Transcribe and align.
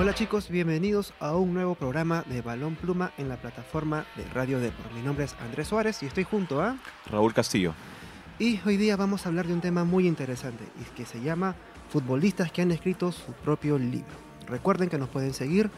Hola 0.00 0.14
chicos, 0.14 0.48
bienvenidos 0.48 1.12
a 1.20 1.36
un 1.36 1.52
nuevo 1.52 1.74
programa 1.74 2.24
de 2.26 2.40
Balón 2.40 2.74
Pluma 2.74 3.12
en 3.18 3.28
la 3.28 3.36
plataforma 3.36 4.06
de 4.16 4.24
Radio 4.32 4.58
Depor. 4.58 4.90
Mi 4.94 5.02
nombre 5.02 5.26
es 5.26 5.34
Andrés 5.40 5.68
Suárez 5.68 6.02
y 6.02 6.06
estoy 6.06 6.24
junto 6.24 6.62
a... 6.62 6.78
Raúl 7.10 7.34
Castillo. 7.34 7.74
Y 8.38 8.60
hoy 8.64 8.78
día 8.78 8.96
vamos 8.96 9.26
a 9.26 9.28
hablar 9.28 9.46
de 9.46 9.52
un 9.52 9.60
tema 9.60 9.84
muy 9.84 10.08
interesante 10.08 10.64
y 10.80 10.84
que 10.96 11.04
se 11.04 11.20
llama 11.20 11.54
futbolistas 11.90 12.50
que 12.50 12.62
han 12.62 12.70
escrito 12.70 13.12
su 13.12 13.34
propio 13.44 13.76
libro. 13.76 14.08
Recuerden 14.46 14.88
que 14.88 14.96
nos 14.96 15.10
pueden 15.10 15.34
seguir 15.34 15.70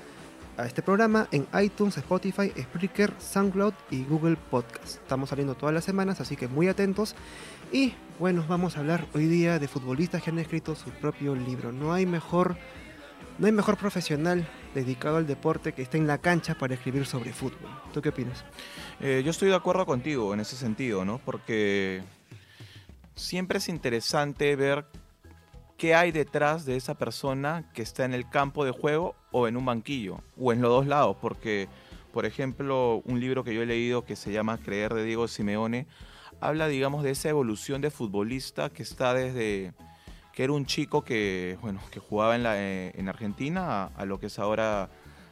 a 0.57 0.67
este 0.67 0.83
programa 0.83 1.27
en 1.33 1.49
iTunes, 1.61 1.97
Spotify, 1.97 2.53
Spreaker, 2.57 3.13
SoundCloud 3.19 3.75
y 3.91 4.05
Google 4.05 4.37
Podcast. 4.37 4.99
Estamos 5.03 5.31
saliendo 5.31 5.57
todas 5.57 5.75
las 5.75 5.83
semanas, 5.83 6.21
así 6.21 6.37
que 6.37 6.47
muy 6.47 6.69
atentos. 6.69 7.17
Y 7.73 7.95
bueno, 8.21 8.45
vamos 8.49 8.77
a 8.77 8.81
hablar 8.81 9.05
hoy 9.15 9.27
día 9.27 9.59
de 9.59 9.67
futbolistas 9.67 10.23
que 10.23 10.31
han 10.31 10.39
escrito 10.39 10.77
su 10.77 10.91
propio 10.91 11.35
libro. 11.35 11.73
No 11.73 11.93
hay 11.93 12.07
mejor 12.07 12.57
no 13.39 13.47
hay 13.47 13.53
mejor 13.53 13.77
profesional 13.77 14.47
dedicado 14.75 15.17
al 15.17 15.27
deporte 15.27 15.73
que 15.73 15.83
esté 15.83 15.99
en 15.99 16.07
la 16.07 16.19
cancha 16.19 16.55
para 16.55 16.75
escribir 16.75 17.07
sobre 17.07 17.33
fútbol. 17.33 17.71
¿Tú 17.93 18.03
qué 18.03 18.11
opinas? 18.11 18.45
Eh, 19.01 19.23
yo 19.25 19.31
estoy 19.31 19.49
de 19.49 19.55
acuerdo 19.55 19.87
contigo 19.87 20.33
en 20.35 20.41
ese 20.41 20.57
sentido, 20.57 21.05
¿no? 21.05 21.19
Porque 21.19 22.03
siempre 23.15 23.59
es 23.59 23.69
interesante 23.69 24.55
ver 24.57 24.87
qué 25.77 25.95
hay 25.95 26.13
detrás 26.13 26.65
de 26.65 26.77
esa 26.77 26.95
persona 26.95 27.71
que 27.75 27.83
está 27.83 28.05
en 28.05 28.15
el 28.15 28.29
campo 28.29 28.65
de 28.65 28.71
juego 28.71 29.17
o 29.33 29.49
en 29.49 29.57
un 29.57 29.65
banquillo, 29.65 30.21
o 30.39 30.53
en 30.53 30.61
los 30.61 30.71
dos 30.71 30.87
lados, 30.87 31.17
porque, 31.21 31.69
por 32.13 32.27
ejemplo, 32.27 33.03
un 33.05 33.19
libro 33.19 33.43
que 33.43 33.55
yo 33.55 33.63
he 33.63 33.67
leído 33.67 34.05
que 34.05 34.15
se 34.15 34.31
llama 34.31 34.59
Creer 34.59 34.95
de 34.95 35.05
Diego 35.05 35.27
Simeone, 35.27 35.87
habla, 36.41 36.69
digamos, 36.69 37.03
de 37.03 37.11
esa 37.11 37.31
evolución 37.31 37.81
de 37.81 37.91
futbolista 37.91 38.71
que 38.71 38.83
está 38.83 39.15
desde 39.15 39.73
que 40.33 40.45
era 40.45 40.53
un 40.53 40.67
chico 40.67 41.03
que, 41.05 41.59
bueno, 41.61 41.81
que 41.91 42.01
jugaba 42.01 42.35
en, 42.35 42.43
la, 42.43 42.59
eh, 42.59 42.93
en 42.95 43.09
Argentina 43.09 43.91
a, 43.97 44.05
lo 44.05 44.19
que 44.19 44.27
es 44.27 44.39
ahora 44.39 44.89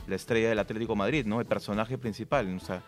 la 0.06 0.16
estrella 0.16 0.48
del 0.48 0.58
Atlético 0.58 0.94
Madrid, 0.96 1.24
¿no? 1.26 1.40
El 1.40 1.46
personaje 1.46 1.98
principal. 1.98 2.54
O 2.54 2.60
sea, 2.60 2.82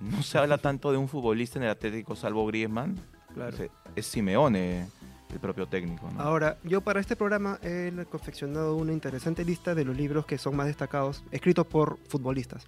no 0.00 0.22
se 0.22 0.38
habla 0.38 0.58
tanto 0.58 0.90
de 0.92 0.98
un 0.98 1.08
futbolista 1.08 1.58
en 1.58 1.64
el 1.64 1.70
Atlético 1.70 2.14
salvo 2.14 2.46
Griezmann. 2.46 2.96
Claro. 3.32 3.56
Es, 3.94 4.06
Simeone 4.06 4.88
el 5.32 5.40
propio 5.40 5.66
técnico. 5.66 6.08
Ahora, 6.18 6.58
yo 6.62 6.80
para 6.80 7.00
este 7.00 7.16
programa 7.16 7.58
he 7.62 7.92
confeccionado 8.10 8.76
una 8.76 8.92
interesante 8.92 9.44
lista 9.44 9.74
de 9.74 9.84
los 9.84 9.96
libros 9.96 10.24
que 10.24 10.38
son 10.38 10.56
más 10.56 10.66
destacados, 10.66 11.24
escritos 11.30 11.66
por 11.66 11.98
futbolistas. 12.08 12.66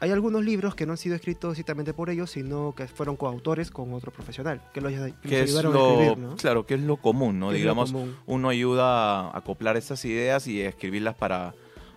Hay 0.00 0.10
algunos 0.10 0.44
libros 0.44 0.74
que 0.74 0.86
no 0.86 0.92
han 0.92 0.98
sido 0.98 1.14
escritos 1.14 1.52
exactamente 1.52 1.94
por 1.94 2.10
ellos, 2.10 2.30
sino 2.30 2.74
que 2.74 2.86
fueron 2.88 3.16
coautores 3.16 3.70
con 3.70 3.92
otro 3.94 4.12
profesional, 4.12 4.60
que 4.72 4.80
los, 4.80 4.92
ayudaron 4.92 5.76
a 5.76 5.80
escribir, 5.80 6.18
¿no? 6.18 6.36
Claro, 6.36 6.66
que 6.66 6.74
es 6.74 6.80
lo 6.80 6.96
común, 6.98 7.38
¿no? 7.38 7.52
Digamos, 7.52 7.94
uno 8.26 8.48
ayuda 8.48 9.28
a 9.30 9.38
acoplar 9.38 9.76
estas 9.76 10.04
ideas 10.04 10.46
y 10.46 10.60
escribirlas 10.60 11.14
para, 11.14 11.54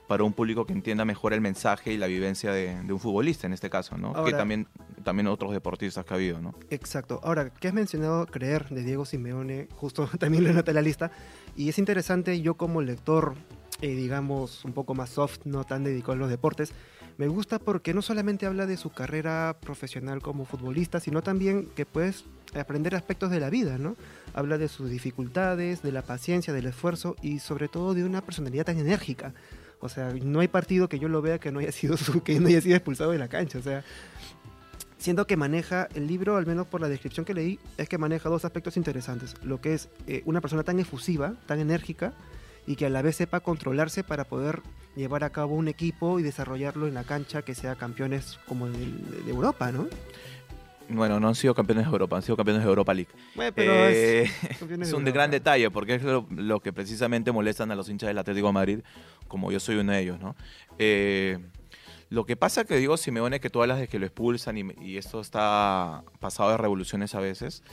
para 0.07 0.23
un 0.23 0.33
público 0.33 0.65
que 0.65 0.73
entienda 0.73 1.05
mejor 1.05 1.33
el 1.33 1.41
mensaje 1.41 1.93
y 1.93 1.97
la 1.97 2.07
vivencia 2.07 2.51
de, 2.51 2.79
un 2.89 2.99
futbolista 2.99 3.45
en 3.45 3.53
este 3.53 3.69
caso, 3.69 3.97
¿no? 3.97 4.13
que 4.23 4.31
también, 4.31 4.67
también 5.03 5.27
otros 5.27 5.51
deportistas 5.51 6.05
que 6.05 6.13
ha 6.13 6.17
habido, 6.17 6.39
¿no? 6.39 6.55
Exacto. 6.69 7.19
Ahora, 7.23 7.49
¿qué 7.49 7.67
has 7.67 7.73
mencionado 7.73 8.25
Creer 8.25 8.69
de 8.69 8.83
Diego 8.83 9.05
Simeone? 9.05 9.67
Justo 9.75 10.07
también 10.19 10.45
lo 10.45 10.53
noté 10.53 10.71
en 10.71 10.75
la 10.75 10.81
lista. 10.81 11.11
Y 11.55 11.69
es 11.69 11.77
interesante, 11.77 12.41
yo 12.41 12.55
como 12.55 12.81
lector, 12.81 13.35
eh, 13.81 13.89
digamos, 13.89 14.63
un 14.63 14.73
poco 14.73 14.95
más 14.95 15.09
soft, 15.09 15.39
no 15.43 15.65
tan 15.65 15.83
dedicado 15.83 16.13
a 16.13 16.15
los 16.15 16.29
deportes, 16.29 16.73
me 17.17 17.27
gusta 17.27 17.59
porque 17.59 17.93
no 17.93 18.01
solamente 18.01 18.45
habla 18.45 18.65
de 18.65 18.77
su 18.77 18.91
carrera 18.91 19.57
profesional 19.59 20.21
como 20.21 20.45
futbolista, 20.45 20.99
sino 20.99 21.23
también 21.23 21.67
que 21.75 21.85
puedes 21.85 22.25
aprender 22.55 22.95
aspectos 22.95 23.31
de 23.31 23.39
la 23.39 23.49
vida, 23.49 23.77
¿no? 23.77 23.95
Habla 24.33 24.57
de 24.57 24.67
sus 24.67 24.89
dificultades, 24.89 25.81
de 25.81 25.91
la 25.91 26.03
paciencia, 26.03 26.53
del 26.53 26.67
esfuerzo 26.67 27.15
y 27.21 27.39
sobre 27.39 27.67
todo 27.67 27.93
de 27.93 28.03
una 28.03 28.21
personalidad 28.21 28.65
tan 28.65 28.77
enérgica. 28.77 29.33
O 29.79 29.89
sea, 29.89 30.13
no 30.13 30.39
hay 30.39 30.47
partido 30.47 30.89
que 30.89 30.99
yo 30.99 31.09
lo 31.09 31.21
vea 31.21 31.39
que 31.39 31.51
no 31.51 31.59
haya 31.59 31.71
sido, 31.73 31.97
su, 31.97 32.21
que 32.21 32.39
no 32.39 32.47
haya 32.47 32.61
sido 32.61 32.75
expulsado 32.75 33.11
de 33.11 33.17
la 33.17 33.27
cancha. 33.27 33.57
O 33.57 33.63
sea, 33.63 33.83
siendo 34.97 35.25
que 35.27 35.37
maneja 35.37 35.87
el 35.95 36.07
libro, 36.07 36.37
al 36.37 36.45
menos 36.45 36.67
por 36.67 36.81
la 36.81 36.89
descripción 36.89 37.25
que 37.25 37.33
leí, 37.33 37.59
es 37.77 37.89
que 37.89 37.97
maneja 37.97 38.29
dos 38.29 38.45
aspectos 38.45 38.77
interesantes. 38.77 39.35
Lo 39.43 39.61
que 39.61 39.73
es 39.73 39.89
eh, 40.07 40.21
una 40.25 40.41
persona 40.41 40.63
tan 40.63 40.79
efusiva, 40.79 41.33
tan 41.45 41.59
enérgica, 41.59 42.13
y 42.67 42.75
que 42.75 42.85
a 42.85 42.89
la 42.89 43.01
vez 43.01 43.15
sepa 43.15 43.39
controlarse 43.39 44.03
para 44.03 44.25
poder 44.25 44.61
llevar 44.95 45.23
a 45.23 45.31
cabo 45.31 45.55
un 45.55 45.69
equipo 45.69 46.19
y 46.19 46.23
desarrollarlo 46.23 46.87
en 46.87 46.93
la 46.93 47.05
cancha 47.05 47.41
que 47.41 47.55
sea 47.55 47.75
campeones 47.75 48.39
como 48.45 48.69
de, 48.69 48.85
Europa, 49.29 49.71
¿no? 49.71 49.87
Bueno, 50.89 51.19
no 51.19 51.29
han 51.29 51.35
sido 51.35 51.53
campeones 51.53 51.85
de 51.85 51.91
Europa, 51.91 52.17
han 52.17 52.21
sido 52.21 52.35
campeones 52.35 52.63
de 52.63 52.69
Europa 52.69 52.93
League. 52.93 53.11
pero 53.55 53.87
es, 53.87 54.29
eh, 54.61 54.95
un 54.95 55.05
gran 55.05 55.31
detalle, 55.31 55.71
porque 55.71 55.95
es 55.95 56.03
lo, 56.03 56.59
que 56.59 56.71
precisamente 56.73 57.31
molestan 57.31 57.71
a 57.71 57.75
los 57.75 57.89
hinchas 57.89 58.07
del 58.07 58.17
Atlético 58.17 58.47
de 58.47 58.53
Madrid, 58.53 58.79
como 59.27 59.51
yo 59.51 59.59
soy 59.59 59.77
uno 59.77 59.93
de 59.93 60.01
ellos, 60.01 60.19
¿no? 60.19 60.35
Eh, 60.77 61.39
lo 62.09 62.25
que 62.25 62.37
pasa 62.37 62.63
que 62.63 62.77
digo 62.77 62.95
Simeone 62.95 63.41
que 63.41 63.49
todas 63.49 63.67
las 63.67 63.79
de 63.79 63.87
que 63.89 63.99
lo 63.99 64.05
expulsan 64.05 64.57
y, 64.57 64.65
y 64.81 64.97
esto 64.97 65.19
está 65.19 66.03
pasado 66.19 66.51
de 66.51 66.57
revoluciones 66.57 67.15
a 67.15 67.19
veces, 67.19 67.63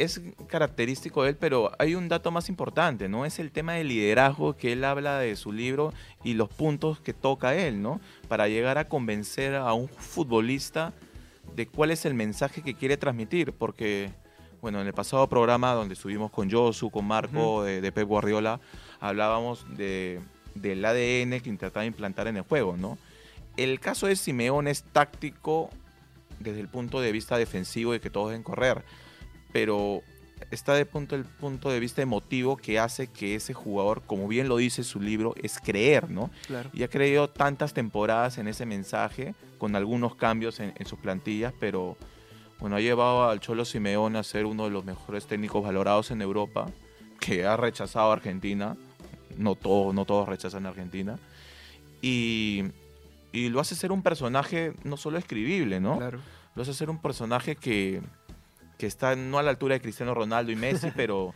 es 0.00 0.22
característico 0.46 1.22
de 1.22 1.30
él, 1.30 1.36
pero 1.36 1.72
hay 1.78 1.94
un 1.94 2.08
dato 2.08 2.30
más 2.30 2.48
importante, 2.48 3.06
¿no? 3.08 3.26
Es 3.26 3.38
el 3.38 3.52
tema 3.52 3.74
del 3.74 3.88
liderazgo 3.88 4.56
que 4.56 4.72
él 4.72 4.82
habla 4.84 5.18
de 5.18 5.36
su 5.36 5.52
libro 5.52 5.92
y 6.24 6.32
los 6.32 6.48
puntos 6.48 7.00
que 7.00 7.12
toca 7.12 7.54
él, 7.54 7.82
¿no? 7.82 8.00
Para 8.26 8.48
llegar 8.48 8.78
a 8.78 8.88
convencer 8.88 9.54
a 9.54 9.74
un 9.74 9.88
futbolista 9.88 10.94
de 11.54 11.66
cuál 11.66 11.90
es 11.90 12.06
el 12.06 12.14
mensaje 12.14 12.62
que 12.62 12.72
quiere 12.72 12.96
transmitir, 12.96 13.52
porque, 13.52 14.10
bueno, 14.62 14.80
en 14.80 14.86
el 14.86 14.94
pasado 14.94 15.28
programa 15.28 15.74
donde 15.74 15.92
estuvimos 15.92 16.30
con 16.30 16.50
Josu, 16.50 16.90
con 16.90 17.04
Marco, 17.04 17.62
de, 17.62 17.92
Pep 17.92 18.08
Guardiola, 18.08 18.58
hablábamos 19.00 19.66
de, 19.76 20.20
del 20.54 20.82
ADN 20.82 21.40
que 21.42 21.50
intentaba 21.50 21.84
implantar 21.84 22.26
en 22.26 22.38
el 22.38 22.42
juego, 22.44 22.74
¿no? 22.78 22.96
El 23.58 23.80
caso 23.80 24.06
de 24.06 24.16
Simeón 24.16 24.66
es 24.66 24.82
táctico 24.82 25.68
desde 26.38 26.60
el 26.60 26.68
punto 26.68 27.02
de 27.02 27.12
vista 27.12 27.36
defensivo 27.36 27.94
y 27.94 28.00
que 28.00 28.08
todos 28.08 28.30
deben 28.30 28.42
correr 28.42 28.82
pero 29.52 30.02
está 30.50 30.74
de 30.74 30.86
punto 30.86 31.14
el 31.14 31.24
punto 31.24 31.70
de 31.70 31.80
vista 31.80 32.02
emotivo 32.02 32.56
que 32.56 32.78
hace 32.78 33.08
que 33.08 33.34
ese 33.34 33.54
jugador, 33.54 34.02
como 34.02 34.26
bien 34.26 34.48
lo 34.48 34.56
dice 34.56 34.82
su 34.82 35.00
libro, 35.00 35.34
es 35.42 35.58
creer, 35.58 36.10
¿no? 36.10 36.30
Y 36.72 36.82
ha 36.82 36.88
creído 36.88 37.28
tantas 37.28 37.74
temporadas 37.74 38.38
en 38.38 38.48
ese 38.48 38.66
mensaje, 38.66 39.34
con 39.58 39.76
algunos 39.76 40.14
cambios 40.14 40.60
en, 40.60 40.74
sus 40.86 40.98
plantillas, 40.98 41.52
pero 41.60 41.96
bueno, 42.58 42.76
ha 42.76 42.80
llevado 42.80 43.28
al 43.28 43.40
Cholo 43.40 43.64
Simeone 43.64 44.18
a 44.18 44.22
ser 44.22 44.46
uno 44.46 44.64
de 44.64 44.70
los 44.70 44.84
mejores 44.84 45.26
técnicos 45.26 45.62
valorados 45.62 46.10
en 46.10 46.22
Europa, 46.22 46.66
que 47.20 47.44
ha 47.44 47.56
rechazado 47.56 48.10
a 48.10 48.14
Argentina, 48.14 48.76
no, 49.36 49.54
todo, 49.54 49.92
no 49.92 50.04
todos 50.04 50.28
rechazan 50.28 50.66
a 50.66 50.70
Argentina, 50.70 51.18
y, 52.02 52.64
y 53.32 53.50
lo 53.50 53.60
hace 53.60 53.74
ser 53.74 53.92
un 53.92 54.02
personaje 54.02 54.72
no 54.84 54.96
solo 54.96 55.18
escribible, 55.18 55.80
¿no? 55.80 55.98
Claro. 55.98 56.18
Lo 56.56 56.62
hace 56.62 56.74
ser 56.74 56.90
un 56.90 57.00
personaje 57.00 57.54
que 57.54 58.02
que 58.80 58.86
está 58.86 59.14
no 59.14 59.38
a 59.38 59.42
la 59.42 59.50
altura 59.50 59.74
de 59.74 59.82
Cristiano 59.82 60.14
Ronaldo 60.14 60.50
y 60.50 60.56
Messi, 60.56 60.90
pero 60.96 61.34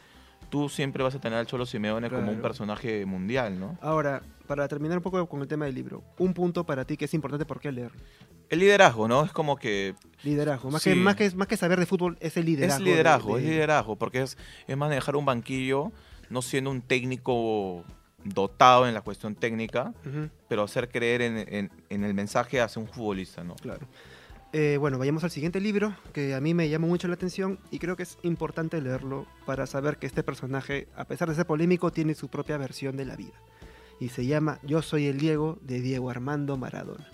tú 0.48 0.70
siempre 0.70 1.04
vas 1.04 1.14
a 1.14 1.20
tener 1.20 1.38
al 1.38 1.46
Cholo 1.46 1.66
Simeone 1.66 2.08
como 2.08 2.32
un 2.32 2.40
personaje 2.40 3.04
mundial, 3.04 3.60
¿no? 3.60 3.76
Ahora, 3.82 4.22
para 4.46 4.66
terminar 4.66 4.96
un 4.96 5.02
poco 5.02 5.28
con 5.28 5.42
el 5.42 5.46
tema 5.46 5.66
del 5.66 5.74
libro, 5.74 6.02
un 6.18 6.32
punto 6.32 6.64
para 6.64 6.86
ti 6.86 6.96
que 6.96 7.04
es 7.04 7.12
importante, 7.12 7.44
¿por 7.44 7.60
qué 7.60 7.70
leer? 7.70 7.92
El 8.48 8.60
liderazgo, 8.60 9.08
¿no? 9.08 9.24
Es 9.24 9.32
como 9.32 9.56
que... 9.56 9.94
Liderazgo, 10.22 10.70
más, 10.70 10.82
que, 10.82 10.94
más, 10.94 11.16
que, 11.16 11.30
más 11.32 11.46
que 11.46 11.58
saber 11.58 11.78
de 11.78 11.84
fútbol, 11.84 12.16
es 12.20 12.36
el 12.38 12.46
liderazgo. 12.46 12.82
Es 12.82 12.88
liderazgo, 12.88 13.38
es 13.38 13.44
liderazgo, 13.44 13.96
porque 13.96 14.22
es, 14.22 14.38
es 14.66 14.76
manejar 14.76 15.16
un 15.16 15.26
banquillo, 15.26 15.92
no 16.30 16.40
siendo 16.40 16.70
un 16.70 16.80
técnico 16.80 17.84
dotado 18.24 18.88
en 18.88 18.94
la 18.94 19.02
cuestión 19.02 19.34
técnica, 19.34 19.92
pero 20.48 20.62
hacer 20.62 20.88
creer 20.88 21.20
en, 21.20 21.36
en, 21.36 21.70
en, 21.90 22.04
el 22.04 22.14
mensaje 22.14 22.62
hacia 22.62 22.80
un 22.80 22.88
futbolista, 22.88 23.44
¿no? 23.44 23.54
Claro. 23.56 23.86
Eh, 24.56 24.76
bueno, 24.78 24.98
vayamos 24.98 25.24
al 25.24 25.32
siguiente 25.32 25.60
libro, 25.60 25.96
que 26.12 26.32
a 26.32 26.40
mí 26.40 26.54
me 26.54 26.68
llama 26.68 26.86
mucho 26.86 27.08
la 27.08 27.14
atención 27.14 27.58
y 27.72 27.80
creo 27.80 27.96
que 27.96 28.04
es 28.04 28.18
importante 28.22 28.80
leerlo 28.80 29.26
para 29.46 29.66
saber 29.66 29.96
que 29.96 30.06
este 30.06 30.22
personaje, 30.22 30.86
a 30.94 31.06
pesar 31.06 31.28
de 31.28 31.34
ser 31.34 31.44
polémico, 31.44 31.90
tiene 31.90 32.14
su 32.14 32.28
propia 32.28 32.56
versión 32.56 32.96
de 32.96 33.04
la 33.04 33.16
vida. 33.16 33.32
Y 33.98 34.10
se 34.10 34.26
llama 34.26 34.60
Yo 34.62 34.80
soy 34.80 35.06
el 35.06 35.18
Diego 35.18 35.58
de 35.62 35.80
Diego 35.80 36.08
Armando 36.08 36.56
Maradona. 36.56 37.04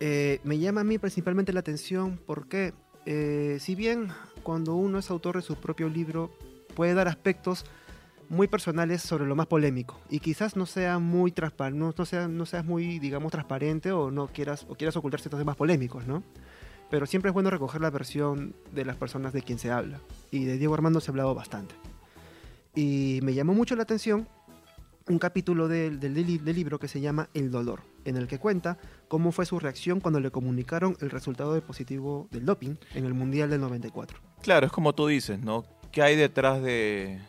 Eh, 0.00 0.40
me 0.44 0.58
llama 0.58 0.80
a 0.80 0.84
mí 0.84 0.96
principalmente 0.96 1.52
la 1.52 1.60
atención 1.60 2.18
porque, 2.24 2.72
eh, 3.04 3.58
si 3.60 3.74
bien 3.74 4.08
cuando 4.42 4.76
uno 4.76 5.00
es 5.00 5.10
autor 5.10 5.36
de 5.36 5.42
su 5.42 5.56
propio 5.56 5.90
libro, 5.90 6.30
puede 6.74 6.94
dar 6.94 7.06
aspectos 7.06 7.66
muy 8.28 8.48
personales 8.48 9.02
sobre 9.02 9.26
lo 9.26 9.36
más 9.36 9.46
polémico 9.46 10.00
y 10.10 10.20
quizás 10.20 10.56
no 10.56 10.66
sea 10.66 10.98
muy 10.98 11.32
transparente, 11.32 11.78
no, 11.78 12.04
sea, 12.04 12.28
no 12.28 12.46
seas 12.46 12.64
muy, 12.64 12.98
digamos, 12.98 13.32
transparente 13.32 13.92
o 13.92 14.10
no 14.10 14.28
quieras 14.28 14.66
o 14.68 14.74
quieras 14.74 14.96
ocultar 14.96 15.20
ciertos 15.20 15.40
temas 15.40 15.56
polémicos, 15.56 16.06
¿no? 16.06 16.22
Pero 16.90 17.06
siempre 17.06 17.30
es 17.30 17.34
bueno 17.34 17.50
recoger 17.50 17.80
la 17.80 17.90
versión 17.90 18.54
de 18.72 18.84
las 18.84 18.96
personas 18.96 19.32
de 19.32 19.42
quien 19.42 19.58
se 19.58 19.70
habla 19.70 20.00
y 20.30 20.44
de 20.44 20.56
Diego 20.58 20.74
Armando 20.74 21.00
se 21.00 21.10
ha 21.10 21.12
hablado 21.12 21.34
bastante. 21.34 21.74
Y 22.74 23.20
me 23.22 23.34
llamó 23.34 23.54
mucho 23.54 23.74
la 23.74 23.82
atención 23.82 24.28
un 25.08 25.18
capítulo 25.18 25.68
del, 25.68 26.00
del, 26.00 26.14
libro 26.44 26.78
que 26.78 26.88
se 26.88 27.00
llama 27.00 27.28
El 27.32 27.50
dolor, 27.50 27.82
en 28.04 28.16
el 28.16 28.26
que 28.26 28.38
cuenta 28.38 28.76
cómo 29.08 29.32
fue 29.32 29.46
su 29.46 29.58
reacción 29.58 30.00
cuando 30.00 30.20
le 30.20 30.30
comunicaron 30.30 30.96
el 31.00 31.10
resultado 31.10 31.54
de 31.54 31.62
positivo 31.62 32.28
del 32.30 32.44
doping 32.44 32.74
en 32.94 33.04
el 33.04 33.14
Mundial 33.14 33.50
del 33.50 33.60
94. 33.60 34.18
Claro, 34.42 34.66
es 34.66 34.72
como 34.72 34.94
tú 34.94 35.06
dices, 35.06 35.38
¿no? 35.38 35.64
¿Qué 35.92 36.02
hay 36.02 36.16
detrás 36.16 36.60
de, 36.60 37.20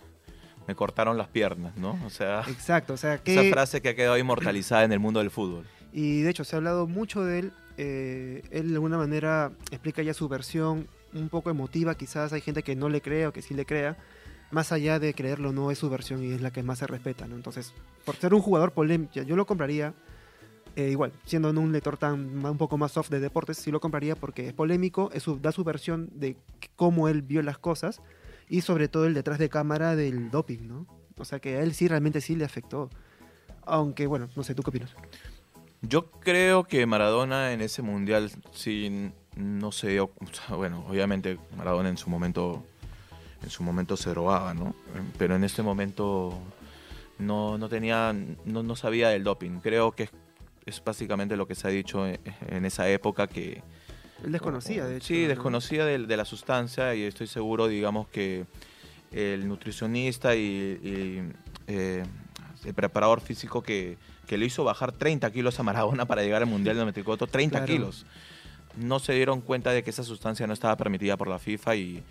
me 0.68 0.76
cortaron 0.76 1.18
las 1.18 1.28
piernas, 1.28 1.76
¿no? 1.78 1.98
O 2.06 2.10
sea, 2.10 2.42
Exacto, 2.48 2.94
o 2.94 2.98
sea 2.98 3.18
que... 3.20 3.34
esa 3.40 3.50
frase 3.50 3.82
que 3.82 3.90
ha 3.90 3.96
quedado 3.96 4.18
inmortalizada 4.18 4.84
en 4.84 4.92
el 4.92 5.00
mundo 5.00 5.20
del 5.20 5.32
fútbol. 5.32 5.66
Y 5.94 6.22
de 6.22 6.30
hecho 6.30 6.44
se 6.44 6.56
ha 6.56 6.58
hablado 6.58 6.88
mucho 6.88 7.24
de 7.24 7.40
él. 7.40 7.52
eh, 7.78 8.42
él 8.52 8.70
de 8.70 8.74
alguna 8.76 8.98
manera 8.98 9.52
explica 9.72 10.02
ya 10.02 10.14
su 10.14 10.28
versión 10.28 10.88
un 11.14 11.30
poco 11.30 11.50
emotiva. 11.50 11.96
Quizás 11.96 12.34
hay 12.34 12.42
gente 12.42 12.64
que 12.64 12.76
no 12.76 12.90
le 12.90 13.02
cree 13.02 13.28
o 13.28 13.34
que 13.34 13.42
sí 13.42 13.54
le 13.54 13.66
crea. 13.66 13.98
Más 14.52 14.72
allá 14.72 14.98
de 15.00 15.14
creerlo, 15.14 15.52
no 15.52 15.72
es 15.72 15.78
su 15.78 15.90
versión 15.90 16.24
y 16.24 16.32
es 16.32 16.42
la 16.42 16.52
que 16.52 16.64
más 16.64 16.80
se 16.80 16.88
respeta. 16.88 17.28
¿no? 17.28 17.36
Entonces, 17.36 17.74
por 18.06 18.16
ser 18.16 18.34
un 18.34 18.42
jugador 18.42 18.72
polémico, 18.72 19.22
yo 19.22 19.36
lo 19.36 19.46
compraría. 19.46 19.94
eh, 20.76 20.90
igual, 20.92 21.12
siendo 21.26 21.50
un 21.50 21.72
lector 21.72 21.98
tan 21.98 22.46
un 22.46 22.58
poco 22.58 22.78
más 22.78 22.92
soft 22.92 23.10
de 23.10 23.20
deportes, 23.20 23.58
sí 23.58 23.72
lo 23.72 23.80
compraría 23.80 24.16
porque 24.16 24.48
es 24.48 24.54
polémico, 24.54 25.10
es 25.14 25.24
su- 25.24 25.40
da 25.40 25.52
su 25.52 25.64
versión 25.64 26.10
de 26.14 26.36
cómo 26.76 27.08
él 27.10 27.24
vio 27.24 27.42
las 27.42 27.58
cosas 27.58 28.00
y 28.50 28.62
sobre 28.62 28.88
todo 28.88 29.06
el 29.06 29.14
detrás 29.14 29.40
de 29.40 29.50
cámara 29.50 29.96
del 29.96 30.32
doping, 30.32 30.68
¿no? 30.68 30.86
O 31.18 31.26
sea 31.26 31.40
que 31.40 31.58
a 31.58 31.62
él 31.62 31.74
sí 31.74 31.88
realmente 31.88 32.22
sí 32.22 32.36
le 32.36 32.46
afectó. 32.46 32.90
Aunque, 33.66 34.08
bueno, 34.08 34.30
no 34.36 34.44
sé, 34.44 34.56
¿tú 34.56 34.64
qué 34.64 34.70
opinas? 34.70 34.96
Yo 35.82 36.10
creo 36.12 36.64
que 36.64 36.86
Maradona 36.86 37.54
en 37.54 37.62
ese 37.62 37.82
mundial 37.82 38.32
sí 38.54 39.12
no 39.36 39.72
se 39.72 39.90
dio, 39.90 40.12
bueno, 40.50 40.86
obviamente 40.88 41.38
Maradona 41.56 41.90
en 41.90 41.98
su 41.98 42.10
momento 42.10 42.64
en 43.44 43.50
su 43.50 43.64
momento 43.64 43.98
se 43.98 44.10
drogaba, 44.10 44.54
¿no? 44.54 44.74
Pero 45.18 45.36
en 45.36 45.44
este 45.44 45.62
momento 45.62 46.38
no, 47.20 47.58
no 47.58 47.70
tenía, 47.70 48.16
no, 48.46 48.64
no 48.64 48.76
sabía 48.76 49.10
del 49.10 49.24
doping. 49.24 49.60
Creo 49.60 49.92
que 49.92 50.04
es, 50.04 50.12
es 50.66 50.84
básicamente 50.84 51.38
lo 51.38 51.48
que 51.48 51.56
se 51.56 51.68
ha 51.68 51.72
dicho 51.72 52.08
en 52.08 52.66
esa 52.66 52.90
época 52.90 53.28
que 53.28 53.62
Él 54.24 54.32
desconocía, 54.32 54.86
de 54.86 54.98
hecho. 54.98 55.08
Sí, 55.08 55.24
¿no? 55.24 55.28
desconocía 55.30 55.86
de, 55.86 56.00
de 56.00 56.18
la 56.18 56.26
sustancia 56.26 56.94
y 56.96 57.04
estoy 57.04 57.28
seguro, 57.28 57.68
digamos, 57.68 58.08
que 58.08 58.46
el 59.12 59.48
nutricionista 59.48 60.36
y, 60.36 60.40
y, 60.42 61.24
eh, 61.68 62.04
el 62.66 62.74
preparador 62.74 63.22
físico 63.22 63.62
que, 63.62 63.98
que 64.26 64.38
le 64.38 64.46
hizo 64.46 64.64
bajar 64.64 64.92
30 64.92 65.32
kilos 65.32 65.60
a 65.60 65.64
Maradona 65.64 66.06
para 66.06 66.24
llegar 66.24 66.42
al 66.42 66.48
Mundial 66.50 66.76
del 66.76 66.82
94, 66.84 67.28
30 67.28 67.60
Claro. 67.60 67.72
kilos. 67.74 68.06
No 68.76 69.00
se 69.00 69.14
dieron 69.14 69.42
cuenta 69.42 69.72
de 69.72 69.84
que 69.84 69.90
esa 69.92 70.04
sustancia 70.04 70.46
no 70.48 70.54
estaba 70.54 70.76
permitida 70.76 71.16
por 71.18 71.28
la 71.30 71.40
FIFA 71.40 71.76
y, 71.76 72.04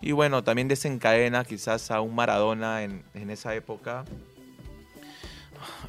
y 0.00 0.12
bueno, 0.12 0.44
también 0.44 0.68
desencadena 0.68 1.44
quizás 1.44 1.90
a 1.90 2.00
un 2.00 2.14
Maradona 2.14 2.82
en, 2.82 3.02
en 3.14 3.30
esa 3.30 3.54
época. 3.54 4.04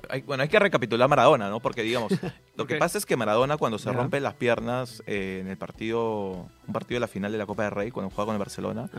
Hay- 0.10 0.22
bueno, 0.22 0.44
hay 0.44 0.50
que 0.50 0.60
recapitular 0.60 1.08
Maradona, 1.10 1.50
¿no? 1.50 1.60
Porque 1.60 1.84
digamos, 1.84 2.12
lo 2.56 2.66
que 2.68 2.76
pasa 2.76 2.98
es 2.98 3.06
que 3.06 3.16
Maradona 3.16 3.58
cuando 3.58 3.78
se 3.78 3.90
Ya. 3.92 3.96
rompe 3.96 4.20
las 4.20 4.34
piernas 4.36 5.02
eh, 5.08 5.40
en 5.42 5.48
el 5.48 5.58
partido, 5.58 6.48
un 6.68 6.74
partido 6.74 6.96
de 6.98 7.00
la 7.02 7.08
final 7.08 7.32
de 7.32 7.38
la 7.38 7.46
Copa 7.46 7.64
del 7.64 7.72
Rey, 7.72 7.92
cuando 7.92 8.10
juega 8.10 8.26
con 8.28 8.36
el 8.36 8.40
Barcelona, 8.40 8.90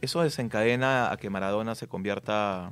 eso 0.00 0.22
desencadena 0.22 1.10
a 1.10 1.16
que 1.16 1.30
Maradona 1.30 1.74
se 1.74 1.86
convierta 1.88 2.70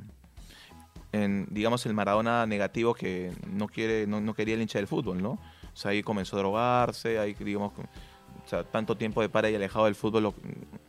en, 1.12 1.46
digamos, 1.50 1.86
el 1.86 1.94
Maradona 1.94 2.44
negativo 2.46 2.94
que 2.94 3.32
no 3.46 3.68
quiere, 3.68 4.06
no, 4.06 4.20
no 4.20 4.34
quería 4.34 4.54
el 4.54 4.62
hincha 4.62 4.78
del 4.78 4.88
fútbol, 4.88 5.22
¿no? 5.22 5.30
O 5.32 5.76
sea, 5.76 5.92
ahí 5.92 6.02
comenzó 6.02 6.36
a 6.36 6.40
drogarse, 6.40 7.18
ahí, 7.18 7.34
digamos, 7.34 7.72
o 7.78 8.48
sea, 8.48 8.64
tanto 8.64 8.96
tiempo 8.96 9.22
de 9.22 9.28
para 9.28 9.48
y 9.48 9.54
alejado 9.54 9.84
del 9.86 9.94
fútbol 9.94 10.24
lo- 10.24 10.34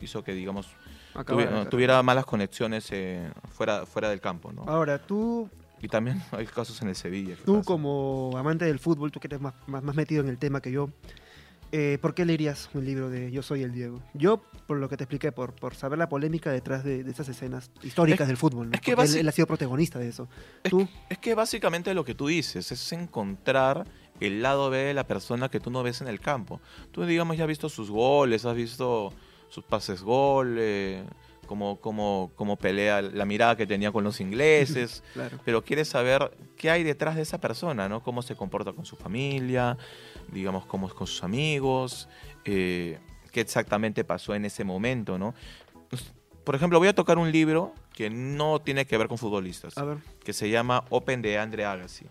hizo 0.01 0.23
que, 0.23 0.33
digamos, 0.33 0.67
tuviera 1.69 2.01
malas 2.03 2.25
conexiones 2.25 2.87
eh, 2.91 3.29
fuera, 3.49 3.85
fuera 3.85 4.09
del 4.09 4.19
campo, 4.19 4.51
¿no? 4.51 4.63
Ahora, 4.67 4.97
tú, 4.99 5.49
Y 5.81 5.87
también 5.87 6.21
hay 6.31 6.45
casos 6.45 6.81
en 6.81 6.89
el 6.89 6.95
Sevilla. 6.95 7.35
que 7.35 7.43
tú 7.43 7.53
pasan. 7.53 7.63
como 7.63 8.31
amante 8.37 8.65
del 8.65 8.79
fútbol, 8.79 9.11
tú 9.11 9.19
que 9.19 9.27
eres 9.27 9.41
más, 9.41 9.53
más, 9.67 9.83
más 9.83 9.95
metido 9.95 10.21
en 10.23 10.29
el 10.29 10.37
tema 10.37 10.61
que 10.61 10.71
yo, 10.71 10.89
eh, 11.71 11.97
¿por 12.01 12.13
qué 12.13 12.25
leerías 12.25 12.69
un 12.73 12.85
libro 12.85 13.09
de 13.09 13.31
Yo 13.31 13.41
soy 13.43 13.63
el 13.63 13.73
Diego? 13.73 14.01
Yo, 14.13 14.41
por 14.67 14.77
lo 14.77 14.87
que 14.87 14.97
te 14.97 15.03
expliqué, 15.03 15.31
por, 15.31 15.53
por 15.53 15.75
saber 15.75 15.99
la 15.99 16.07
polémica 16.07 16.51
detrás 16.51 16.83
de, 16.83 17.03
de 17.03 17.11
esas 17.11 17.27
escenas 17.27 17.69
históricas 17.83 18.21
Es- 18.21 18.27
del 18.27 18.37
fútbol, 18.37 18.69
¿no? 18.69 18.75
es 18.75 18.81
que 18.81 18.91
él, 18.91 19.15
él 19.17 19.27
ha 19.27 19.31
sido 19.31 19.47
protagonista 19.47 19.99
de 19.99 20.07
eso. 20.07 20.29
Es 20.63 20.71
Tú, 20.71 20.87
Es 21.09 21.17
que 21.17 21.35
básicamente 21.35 21.93
lo 21.93 22.05
que 22.05 22.15
tú 22.15 22.27
dices 22.27 22.71
es 22.71 22.91
encontrar 22.93 23.85
el 24.21 24.41
lado 24.41 24.69
B 24.69 24.77
de 24.77 24.93
la 24.93 25.05
persona 25.07 25.49
que 25.49 25.59
tú 25.59 25.69
no 25.71 25.83
ves 25.83 25.99
en 26.01 26.07
el 26.07 26.21
campo. 26.21 26.61
Tú, 26.91 27.03
digamos, 27.05 27.35
ya 27.35 27.43
has 27.43 27.49
visto 27.49 27.67
sus 27.67 27.89
goles, 27.91 28.45
has 28.45 28.55
visto 28.55 29.11
sus 29.49 29.63
pases 29.65 30.01
gol, 30.01 30.55
eh, 30.57 31.03
cómo, 31.45 31.79
cómo- 31.79 32.31
cómo 32.35 32.55
pelea, 32.57 33.01
la 33.01 33.25
mirada 33.25 33.55
que 33.55 33.65
tenía 33.67 33.91
con 33.91 34.03
los 34.03 34.19
ingleses, 34.21 35.03
claro. 35.13 35.39
pero 35.45 35.63
quieres 35.63 35.87
saber 35.89 36.31
qué 36.57 36.69
hay 36.71 36.83
detrás 36.83 37.15
de 37.15 37.21
esa 37.21 37.39
persona, 37.39 37.87
¿no? 37.89 38.01
Cómo 38.03 38.21
se 38.21 38.35
comporta 38.35 38.73
con 38.73 38.85
su 38.85 38.95
familia, 38.95 39.77
digamos, 40.31 40.65
cómo 40.65 40.87
es 40.87 40.93
con 40.93 41.07
sus 41.07 41.23
amigos, 41.23 42.07
eh, 42.45 42.99
qué 43.31 43.41
exactamente 43.41 44.03
pasó 44.03 44.33
en 44.35 44.45
ese 44.45 44.63
momento, 44.63 45.17
¿no? 45.17 45.33
Por 46.43 46.53
ejemplo, 46.55 46.77
voy 46.79 46.87
a 46.87 46.93
tocar 46.95 47.17
un 47.17 47.31
libro 47.31 47.73
que 47.93 48.09
no 48.09 48.59
tiene 48.61 48.85
que 48.85 48.97
ver 48.97 49.07
con 49.07 49.17
futbolistas 49.17 49.77
A 49.77 49.83
ver, 49.83 49.97
que 50.23 50.31
se 50.31 50.49
llama 50.49 50.85
Open 50.89 51.21
de 51.23 51.39
Andre 51.39 51.65
Agassi. 51.65 52.05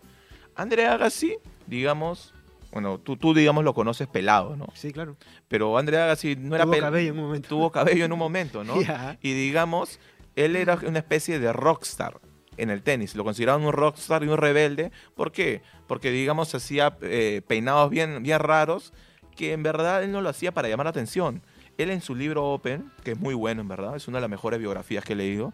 Andre 0.57 0.87
Agassi, 0.87 1.37
digamos, 1.69 2.34
bueno, 2.75 2.99
tú, 2.99 3.17
tú 3.17 3.32
digamos 3.32 3.65
lo 3.65 3.73
conoces 3.73 4.06
pelado, 4.09 4.55
¿no? 4.56 4.67
sí, 4.75 4.93
claro. 4.93 5.17
Pero 5.49 5.79
Andre 5.79 5.97
Agassi 6.03 6.37
no 6.37 6.55
era 6.55 6.65
Tuvo 6.65 6.75
pel- 6.75 6.81
cabello 6.81 7.12
en 7.12 7.19
un 7.19 7.25
momento. 7.25 7.49
tuvo 7.49 7.71
cabello 7.73 8.05
en 8.05 8.12
un 8.12 8.19
momento, 8.19 8.62
¿no? 8.65 8.81
Ya. 8.82 9.17
Y 9.23 9.32
digamos, 9.32 9.99
él 10.37 10.56
era 10.56 10.75
una 10.87 10.99
especie 10.99 11.38
de 11.38 11.53
rockstar 11.53 12.21
en 12.56 12.71
el 12.71 12.82
tenis. 12.82 13.15
Lo 13.15 13.25
consideraban 13.25 13.65
un 13.65 13.73
rockstar 13.73 14.23
y 14.25 14.29
un 14.29 14.37
rebelde. 14.37 14.93
¿Por 15.15 15.32
qué? 15.32 15.62
Porque, 15.87 16.11
digamos, 16.11 16.55
hacía 16.55 16.97
eh, 17.03 17.41
peinados 17.47 17.88
bien, 17.91 18.23
bien 18.23 18.38
raros 18.41 18.93
que 19.37 19.53
en 19.53 19.62
verdad 19.65 20.05
él 20.05 20.12
no 20.12 20.21
lo 20.21 20.29
hacía 20.29 20.53
para 20.53 20.69
llamar 20.69 20.85
la 20.87 20.91
atención. 20.91 21.43
Él 21.76 21.91
en 21.91 22.00
su 22.00 22.15
libro 22.15 22.44
Open, 22.53 22.93
que 23.03 23.12
es 23.12 23.19
muy 23.19 23.35
bueno 23.35 23.61
en 23.61 23.67
verdad, 23.67 23.97
es 23.97 24.06
una 24.06 24.19
de 24.19 24.23
las 24.23 24.31
mejores 24.31 24.61
biografías 24.61 25.05
que 25.05 25.15
he 25.15 25.17
leído, 25.17 25.53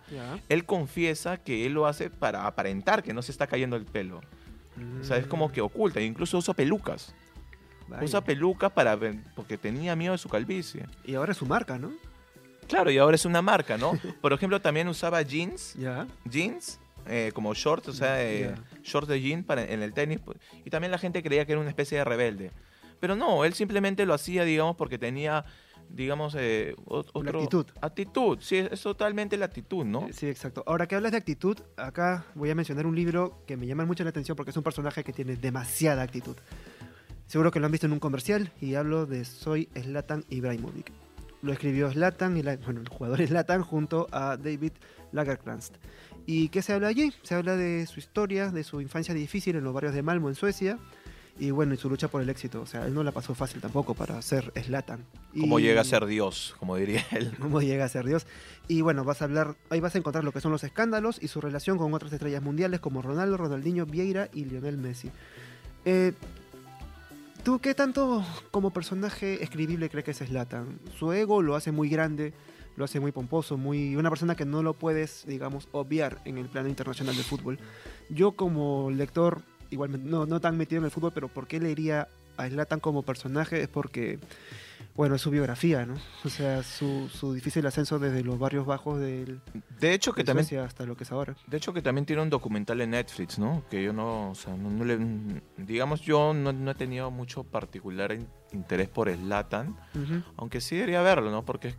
él 0.51 0.67
confiesa 0.67 1.39
que 1.39 1.65
él 1.65 1.73
lo 1.73 1.87
hace 1.87 2.11
para 2.11 2.47
aparentar 2.47 3.03
que 3.03 3.15
no 3.15 3.23
se 3.23 3.33
está 3.33 3.47
cayendo 3.47 3.77
el 3.77 3.87
pelo. 3.87 4.21
O 5.01 5.05
sea, 5.05 5.17
es 5.17 5.27
como 5.27 5.51
que 5.51 5.61
oculta, 5.61 6.01
incluso 6.01 6.39
usa 6.39 6.55
pelucas. 6.55 7.15
Vaya. 7.89 8.05
Usa 8.05 8.21
pelucas 8.23 8.71
para 8.73 8.95
ver- 8.97 9.17
porque 9.35 9.59
tenía 9.59 9.97
miedo 9.97 10.13
de 10.13 10.19
su 10.19 10.29
calvicie. 10.29 10.87
Y 11.05 11.15
ahora 11.15 11.33
es 11.33 11.39
su 11.39 11.47
marca, 11.47 11.79
¿no? 11.79 11.91
Claro, 12.69 12.91
y 12.91 12.99
ahora 12.99 13.17
es 13.17 13.25
una 13.25 13.43
marca, 13.43 13.77
¿no? 13.77 13.93
Por 14.21 14.33
ejemplo, 14.33 14.61
también 14.61 14.87
usaba 14.89 15.23
jeans, 15.23 15.75
Ya. 15.75 16.07
jeans 16.25 16.79
eh, 17.07 17.33
como 17.35 17.53
shorts, 17.55 17.89
o 17.89 17.93
sea, 17.93 18.23
eh, 18.23 18.55
shorts 18.83 19.09
de 19.09 19.21
jean 19.21 19.43
para, 19.43 19.65
en 19.65 19.83
el 19.83 19.93
tenis. 19.93 20.21
pues, 20.25 20.39
Y 20.65 20.71
también 20.71 20.91
la 20.93 20.99
gente 20.99 21.23
creía 21.23 21.45
que 21.47 21.53
era 21.53 21.61
una 21.61 21.71
especie 21.71 21.99
de 21.99 22.05
rebelde. 22.05 22.53
Pero 23.01 23.17
no, 23.17 23.45
él 23.45 23.55
simplemente 23.55 24.05
lo 24.07 24.15
hacía, 24.15 24.45
digamos, 24.45 24.77
porque 24.77 24.99
tenía, 24.99 25.45
digamos, 25.93 26.35
eh, 26.39 26.75
otro- 26.87 27.21
actitud. 27.39 27.67
Actitud, 27.81 28.39
sí, 28.41 28.57
es 28.57 28.81
totalmente 28.83 29.37
la 29.37 29.47
actitud, 29.47 29.85
¿no? 29.85 30.09
Sí, 30.13 30.27
exacto. 30.29 30.63
Ahora 30.67 30.87
que 30.87 30.95
hablas 30.95 31.13
de 31.13 31.19
actitud, 31.19 31.57
acá 31.77 32.25
voy 32.35 32.51
a 32.51 32.55
mencionar 32.55 32.87
un 32.87 32.95
libro 32.97 33.43
que 33.47 33.57
me 33.57 33.67
llama 33.67 33.85
mucho 33.85 34.05
la 34.05 34.11
atención 34.11 34.37
porque 34.37 34.51
es 34.51 34.57
un 34.57 34.63
personaje 34.63 35.03
que 35.05 35.13
tiene 35.13 35.37
demasiada 35.37 36.03
actitud. 36.03 36.37
Seguro 37.27 37.51
que 37.51 37.61
lo 37.61 37.67
han 37.67 37.73
visto 37.73 37.87
en 37.87 37.93
un 37.93 38.01
comercial 38.01 38.51
y 38.61 38.75
hablo 38.75 39.07
de 39.07 39.25
Soy 39.25 39.69
Zlatan 39.79 40.25
Ibrahimovic. 40.31 40.91
Lo 41.43 41.53
escribió 41.53 41.91
Zlatan, 41.91 42.37
y 42.37 42.43
la- 42.43 42.57
bueno, 42.57 42.81
el 42.81 42.89
jugador 42.89 43.19
Zlatan 43.27 43.63
junto 43.63 44.07
a 44.13 44.37
David 44.37 44.73
Lagercrantz. 45.13 45.71
¿Y 46.27 46.49
qué 46.51 46.61
se 46.63 46.73
habla 46.73 46.89
allí? 46.89 47.13
Se 47.23 47.35
habla 47.35 47.57
de 47.57 47.87
su 47.87 47.99
historia, 47.99 48.51
de 48.51 48.63
su 48.63 48.81
infancia 48.81 49.15
difícil 49.15 49.57
en 49.57 49.65
los 49.65 49.73
barrios 49.73 49.95
de 49.95 50.03
Malmo, 50.03 50.29
en 50.29 50.35
Suecia. 50.35 50.79
Y 51.39 51.51
bueno, 51.53 51.75
y 51.75 51.77
su 51.77 51.89
lucha 51.89 52.09
por 52.09 52.21
el 52.21 52.29
éxito. 52.29 52.61
O 52.61 52.67
sea, 52.67 52.87
él 52.87 52.95
no 52.95 53.03
la 53.03 53.13
pasó 53.13 53.35
fácil 53.35 53.61
tampoco 53.61 53.95
para 53.95 54.21
ser 54.23 54.53
Zlatan. 54.63 55.07
Como 55.39 55.59
llega 55.59 55.81
a 55.81 55.85
ser 55.85 56.05
Dios, 56.07 56.55
como 56.59 56.77
diría 56.77 57.05
él. 57.13 57.35
cómo 57.41 57.63
llega 57.63 57.85
a 57.85 57.89
ser 57.89 58.05
Dios. 58.05 58.27
Y 58.69 58.83
bueno, 58.83 59.05
vas 59.05 59.23
a 59.23 59.25
hablar, 59.25 59.57
ahí 59.71 59.81
vas 59.81 59.95
a 59.95 59.99
encontrar 59.99 60.25
lo 60.25 60.33
que 60.33 60.41
son 60.41 60.53
los 60.53 60.65
escándalos 60.65 61.23
y 61.23 61.29
su 61.29 61.41
relación 61.41 61.79
con 61.79 61.95
otras 61.95 62.13
estrellas 62.13 62.43
mundiales 62.43 62.81
como 62.81 63.01
Ronaldo, 63.01 63.37
Ronaldinho, 63.37 63.87
Vieira 63.87 64.29
y 64.33 64.45
Lionel 64.45 64.77
Messi. 64.77 65.11
Eh, 65.85 66.13
¿Tú 67.43 67.59
qué 67.59 67.75
tanto 67.75 68.23
como 68.51 68.71
personaje 68.71 69.43
escribible 69.43 69.89
crees 69.89 70.05
que 70.05 70.11
es 70.11 70.19
Zlatan? 70.19 70.79
Su 70.99 71.13
ego 71.13 71.41
lo 71.41 71.57
hace 71.57 71.73
muy 71.73 71.89
grande, 71.89 72.35
lo 72.77 72.85
hace 72.85 73.01
muy 73.01 73.13
pomposo, 73.13 73.57
muy 73.57 73.97
una 73.97 74.11
persona 74.11 74.35
que 74.35 74.45
no 74.45 74.63
lo 74.63 74.75
puedes, 74.75 75.25
digamos, 75.27 75.69
obviar 75.73 76.19
en 76.27 76.37
el 76.37 76.49
plano 76.49 76.69
internacional 76.69 77.17
del 77.17 77.25
fútbol. 77.25 77.59
Yo 78.11 78.33
como 78.33 78.91
lector, 78.91 79.43
igual 79.71 80.11
no, 80.11 80.27
no 80.27 80.41
tan 80.41 80.57
metido 80.57 80.81
en 80.81 80.85
el 80.87 80.91
fútbol, 80.91 81.13
pero 81.15 81.29
¿por 81.29 81.47
qué 81.47 81.61
leería 81.61 82.09
a 82.37 82.49
Zlatan 82.49 82.81
como 82.81 83.03
personaje? 83.03 83.63
Es 83.63 83.69
porque 83.69 84.19
bueno, 84.97 85.15
es 85.15 85.23
su 85.23 85.31
biografía, 85.31 85.87
¿no? 85.87 85.95
O 86.25 86.29
sea, 86.29 86.63
su, 86.63 87.09
su 87.09 87.33
difícil 87.33 87.65
ascenso 87.67 87.99
desde 87.99 88.23
los 88.25 88.39
barrios 88.39 88.67
bajos 88.67 88.99
del, 89.01 89.41
De 89.79 89.95
hecho, 89.95 90.13
que 90.13 90.23
de 90.23 90.27
también 90.27 90.45
Suecia 90.45 90.65
hasta 90.65 90.85
lo 90.85 90.97
que 90.97 91.05
es 91.05 91.13
ahora. 91.13 91.37
De 91.47 91.57
hecho, 91.57 91.73
que 91.73 91.81
también 91.81 92.05
tiene 92.05 92.21
un 92.23 92.29
documental 92.29 92.81
en 92.81 92.91
Netflix, 92.91 93.39
¿no? 93.39 93.63
Que 93.71 93.83
yo 93.83 93.93
no, 93.93 94.31
o 94.31 94.35
sea, 94.35 94.55
no, 94.57 94.69
no 94.71 94.85
le, 94.85 94.99
digamos, 95.57 96.01
yo 96.03 96.35
no, 96.35 96.53
no 96.53 96.71
he 96.71 96.75
tenido 96.75 97.11
mucho 97.11 97.45
particular 97.45 98.13
in- 98.13 98.27
interés 98.53 98.89
por 98.89 99.11
Slatan, 99.15 99.77
Ujú. 99.95 100.23
aunque 100.37 100.61
sí 100.61 100.75
debería 100.75 101.01
verlo, 101.03 101.31
¿no? 101.31 101.45
Porque, 101.45 101.75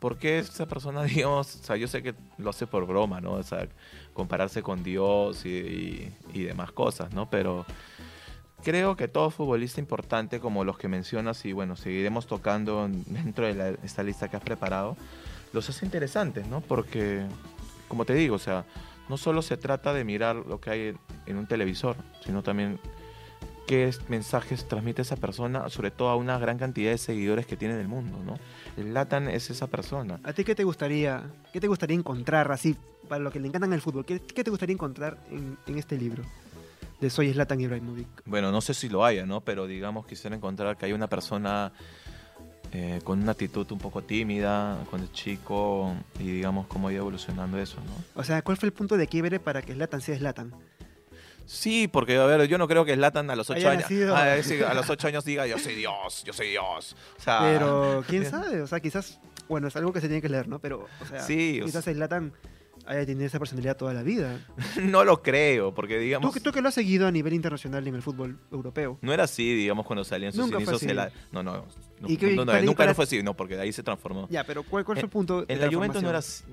porque 0.00 0.38
esa 0.38 0.66
persona, 0.66 1.02
digamos, 1.04 1.54
o 1.56 1.62
sea, 1.64 1.76
yo 1.76 1.86
sé 1.86 2.02
que 2.02 2.14
lo 2.38 2.50
hace 2.50 2.66
por 2.66 2.86
broma, 2.86 3.20
¿no? 3.20 3.32
O 3.32 3.42
sea, 3.42 3.68
compararse 4.16 4.62
con 4.62 4.82
Dios 4.82 5.44
y, 5.46 6.10
y- 6.32 6.42
demás 6.42 6.72
cosas, 6.72 7.12
¿no? 7.12 7.28
Pero 7.30 7.64
creo 8.64 8.96
que 8.96 9.06
todo 9.08 9.30
futbolista 9.30 9.78
importante, 9.80 10.40
como 10.40 10.64
los 10.64 10.78
que 10.78 10.88
mencionas, 10.88 11.44
y 11.44 11.52
bueno, 11.52 11.76
seguiremos 11.76 12.26
tocando 12.26 12.88
dentro 13.06 13.46
de 13.46 13.54
la- 13.54 13.68
esta 13.84 14.02
lista 14.02 14.28
que 14.28 14.36
has 14.36 14.42
preparado, 14.42 14.96
los 15.52 15.68
hace 15.68 15.84
interesantes, 15.84 16.46
¿no? 16.48 16.60
Porque 16.62 17.24
como 17.88 18.04
te 18.04 18.14
digo, 18.14 18.34
o 18.36 18.40
sea, 18.40 18.64
no 19.08 19.16
solo 19.16 19.42
se 19.42 19.56
trata 19.56 19.92
de 19.92 20.02
mirar 20.02 20.34
lo 20.34 20.60
que 20.60 20.70
hay 20.70 20.96
en 21.26 21.36
un 21.36 21.46
televisor, 21.46 21.94
sino 22.24 22.42
también 22.42 22.80
qué 23.66 23.88
es- 23.88 24.08
mensajes 24.08 24.66
transmite 24.68 25.02
esa 25.02 25.16
persona, 25.16 25.68
sobre 25.70 25.90
todo 25.90 26.08
a 26.10 26.16
una 26.16 26.38
gran 26.38 26.58
cantidad 26.58 26.90
de 26.92 26.98
seguidores 26.98 27.46
que 27.46 27.56
tiene 27.56 27.74
en 27.74 27.80
el 27.80 27.88
mundo, 27.88 28.18
¿no? 28.24 28.38
El 28.76 28.94
Latan 28.94 29.28
es 29.28 29.50
esa 29.50 29.66
persona. 29.66 30.20
¿A 30.24 30.32
ti 30.32 30.44
qué 30.44 30.54
te 30.54 30.64
gustaría, 30.64 31.24
qué 31.52 31.60
te 31.60 31.66
gustaría 31.68 31.96
encontrar 31.96 32.50
así, 32.52 32.76
para 33.08 33.22
lo 33.22 33.30
que 33.30 33.40
le 33.40 33.48
encantan 33.48 33.72
el 33.72 33.80
fútbol? 33.80 34.04
¿Qué, 34.04 34.20
qué 34.20 34.42
te 34.44 34.50
gustaría 34.50 34.72
encontrar 34.74 35.18
en, 35.30 35.56
en 35.66 35.78
este 35.78 35.96
libro 35.98 36.22
de 37.00 37.10
Soy 37.10 37.32
Zlatan 37.32 37.60
Ibrahimovic? 37.60 38.06
Bueno, 38.24 38.50
no 38.52 38.60
sé 38.60 38.72
si 38.74 38.88
lo 38.88 39.04
haya, 39.04 39.26
¿no? 39.26 39.40
Pero 39.42 39.66
digamos, 39.66 40.06
quisiera 40.06 40.34
encontrar 40.36 40.76
que 40.76 40.86
hay 40.86 40.92
una 40.92 41.08
persona 41.08 41.72
eh, 42.72 43.00
con 43.04 43.22
una 43.22 43.32
actitud 43.32 43.70
un 43.72 43.78
poco 43.78 44.02
tímida, 44.02 44.78
con 44.90 45.00
el 45.00 45.10
chico, 45.12 45.94
y 46.18 46.24
digamos 46.24 46.66
cómo 46.66 46.88
ha 46.88 46.92
ido 46.92 47.02
evolucionando 47.02 47.58
eso, 47.58 47.76
¿no? 47.76 48.20
O 48.20 48.24
sea, 48.24 48.42
¿cuál 48.42 48.56
fue 48.56 48.66
el 48.68 48.72
punto 48.72 48.96
de 48.96 49.06
quiebre 49.06 49.38
para 49.40 49.62
que 49.62 49.72
Zlatan 49.74 50.00
sea 50.00 50.16
Zlatan? 50.18 50.52
Sí, 51.46 51.88
porque, 51.88 52.16
a 52.16 52.26
ver, 52.26 52.46
yo 52.48 52.58
no 52.58 52.66
creo 52.68 52.84
que 52.84 52.94
Zlatan 52.94 53.30
a 53.30 53.36
los 53.36 53.48
ocho 53.48 53.68
años, 53.68 53.84
a, 53.84 54.42
sí, 54.42 54.62
a 54.62 54.74
los 54.74 54.90
ocho 54.90 55.06
años 55.06 55.24
diga, 55.24 55.46
yo 55.46 55.58
soy 55.58 55.74
Dios, 55.76 56.24
yo 56.24 56.32
soy 56.32 56.48
Dios. 56.48 56.96
O 57.18 57.22
sea, 57.22 57.38
Pero, 57.42 58.04
¿quién 58.08 58.26
sabe? 58.26 58.60
O 58.62 58.66
sea, 58.66 58.80
quizás, 58.80 59.20
bueno, 59.48 59.68
es 59.68 59.76
algo 59.76 59.92
que 59.92 60.00
se 60.00 60.08
tiene 60.08 60.20
que 60.20 60.28
leer, 60.28 60.48
¿no? 60.48 60.58
Pero, 60.58 60.86
o 61.00 61.06
sea, 61.06 61.20
Sí, 61.20 61.60
o 61.62 61.66
quizás 61.66 61.84
Zlatan 61.84 62.32
haya 62.84 63.04
tenido 63.06 63.26
esa 63.26 63.38
personalidad 63.38 63.76
toda 63.76 63.94
la 63.94 64.02
vida. 64.02 64.40
no 64.82 65.04
lo 65.04 65.22
creo, 65.22 65.72
porque 65.74 65.98
digamos... 65.98 66.32
Tú, 66.34 66.40
tú 66.40 66.52
que 66.52 66.60
lo 66.60 66.68
has 66.68 66.74
seguido 66.74 67.06
a 67.06 67.10
nivel 67.12 67.32
internacional 67.32 67.86
en 67.86 67.94
el 67.94 68.02
fútbol 68.02 68.38
europeo. 68.52 68.98
No 69.00 69.12
era 69.12 69.24
así, 69.24 69.54
digamos, 69.54 69.86
cuando 69.86 70.04
salían 70.04 70.32
sus 70.32 70.40
Nunca 70.42 70.56
fue 70.56 70.62
inicios. 70.74 70.82
así. 70.82 70.90
en 70.90 70.96
la- 70.96 71.10
No, 71.32 71.42
no, 71.44 71.64
no, 72.00 72.08
¿Y 72.08 72.16
qué- 72.16 72.34
no, 72.34 72.44
no, 72.44 72.52
para- 72.52 72.62
nunca 72.62 72.76
para- 72.78 72.90
no 72.90 72.94
fue 72.96 73.04
así, 73.04 73.22
no, 73.22 73.34
porque 73.34 73.56
de 73.56 73.62
ahí 73.62 73.72
se 73.72 73.82
transformó. 73.84 74.28
Ya, 74.30 74.44
pero 74.44 74.62
¿cuál, 74.64 74.84
cuál 74.84 74.96
fue 74.98 75.04
el 75.04 75.10
punto? 75.10 75.44
de 75.44 75.54
En 75.54 75.60
la 75.60 75.68
Juventus 75.70 76.02
no 76.02 76.08
era 76.10 76.18
así. 76.18 76.44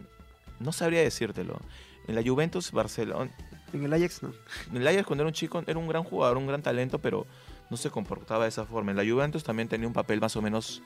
No 0.59 0.71
sabría 0.71 1.01
decírtelo. 1.01 1.59
En 2.07 2.15
la 2.15 2.21
Juventus, 2.23 2.71
Barcelona, 2.71 3.31
En 3.73 3.83
el 3.83 3.93
Ajax 3.93 4.23
no. 4.23 4.31
En 4.71 4.77
el 4.77 4.87
Ajax 4.87 5.05
cuando 5.05 5.23
era 5.23 5.27
un 5.27 5.33
chico 5.33 5.61
era 5.65 5.77
un 5.79 5.87
gran 5.87 6.03
jugador, 6.03 6.37
un 6.37 6.47
gran 6.47 6.61
talento, 6.61 6.99
pero 6.99 7.25
no 7.69 7.77
se 7.77 7.89
comportaba 7.89 8.43
de 8.43 8.49
esa 8.49 8.65
forma. 8.65 8.91
En 8.91 8.97
la 8.97 9.03
Juventus 9.03 9.43
también 9.43 9.67
tenía 9.67 9.87
un 9.87 9.93
papel 9.93 10.19
más 10.21 10.35
o 10.35 10.41
menos... 10.41 10.81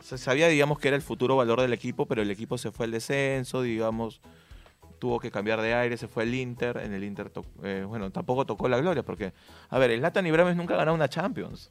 Se 0.00 0.18
sabía, 0.18 0.48
digamos, 0.48 0.78
que 0.78 0.88
era 0.88 0.96
el 0.96 1.02
futuro 1.02 1.34
valor 1.36 1.62
del 1.62 1.72
equipo, 1.72 2.04
pero 2.06 2.20
el 2.20 2.30
equipo 2.30 2.58
se 2.58 2.70
fue 2.70 2.84
al 2.84 2.92
descenso, 2.92 3.62
digamos, 3.62 4.20
tuvo 4.98 5.18
que 5.18 5.30
cambiar 5.30 5.62
de 5.62 5.72
aire, 5.72 5.96
se 5.96 6.08
fue 6.08 6.24
al 6.24 6.34
Inter. 6.34 6.76
En 6.78 6.92
el 6.92 7.04
Inter, 7.04 7.30
eh, 7.62 7.84
bueno, 7.88 8.10
tampoco 8.10 8.44
tocó 8.44 8.68
la 8.68 8.78
gloria, 8.78 9.02
porque, 9.02 9.32
a 9.70 9.78
ver, 9.78 9.90
el 9.90 10.02
Latan 10.02 10.26
Ibrahimovic 10.26 10.58
nunca 10.58 10.74
ha 10.74 10.76
ganado 10.76 10.94
una 10.94 11.08
Champions. 11.08 11.70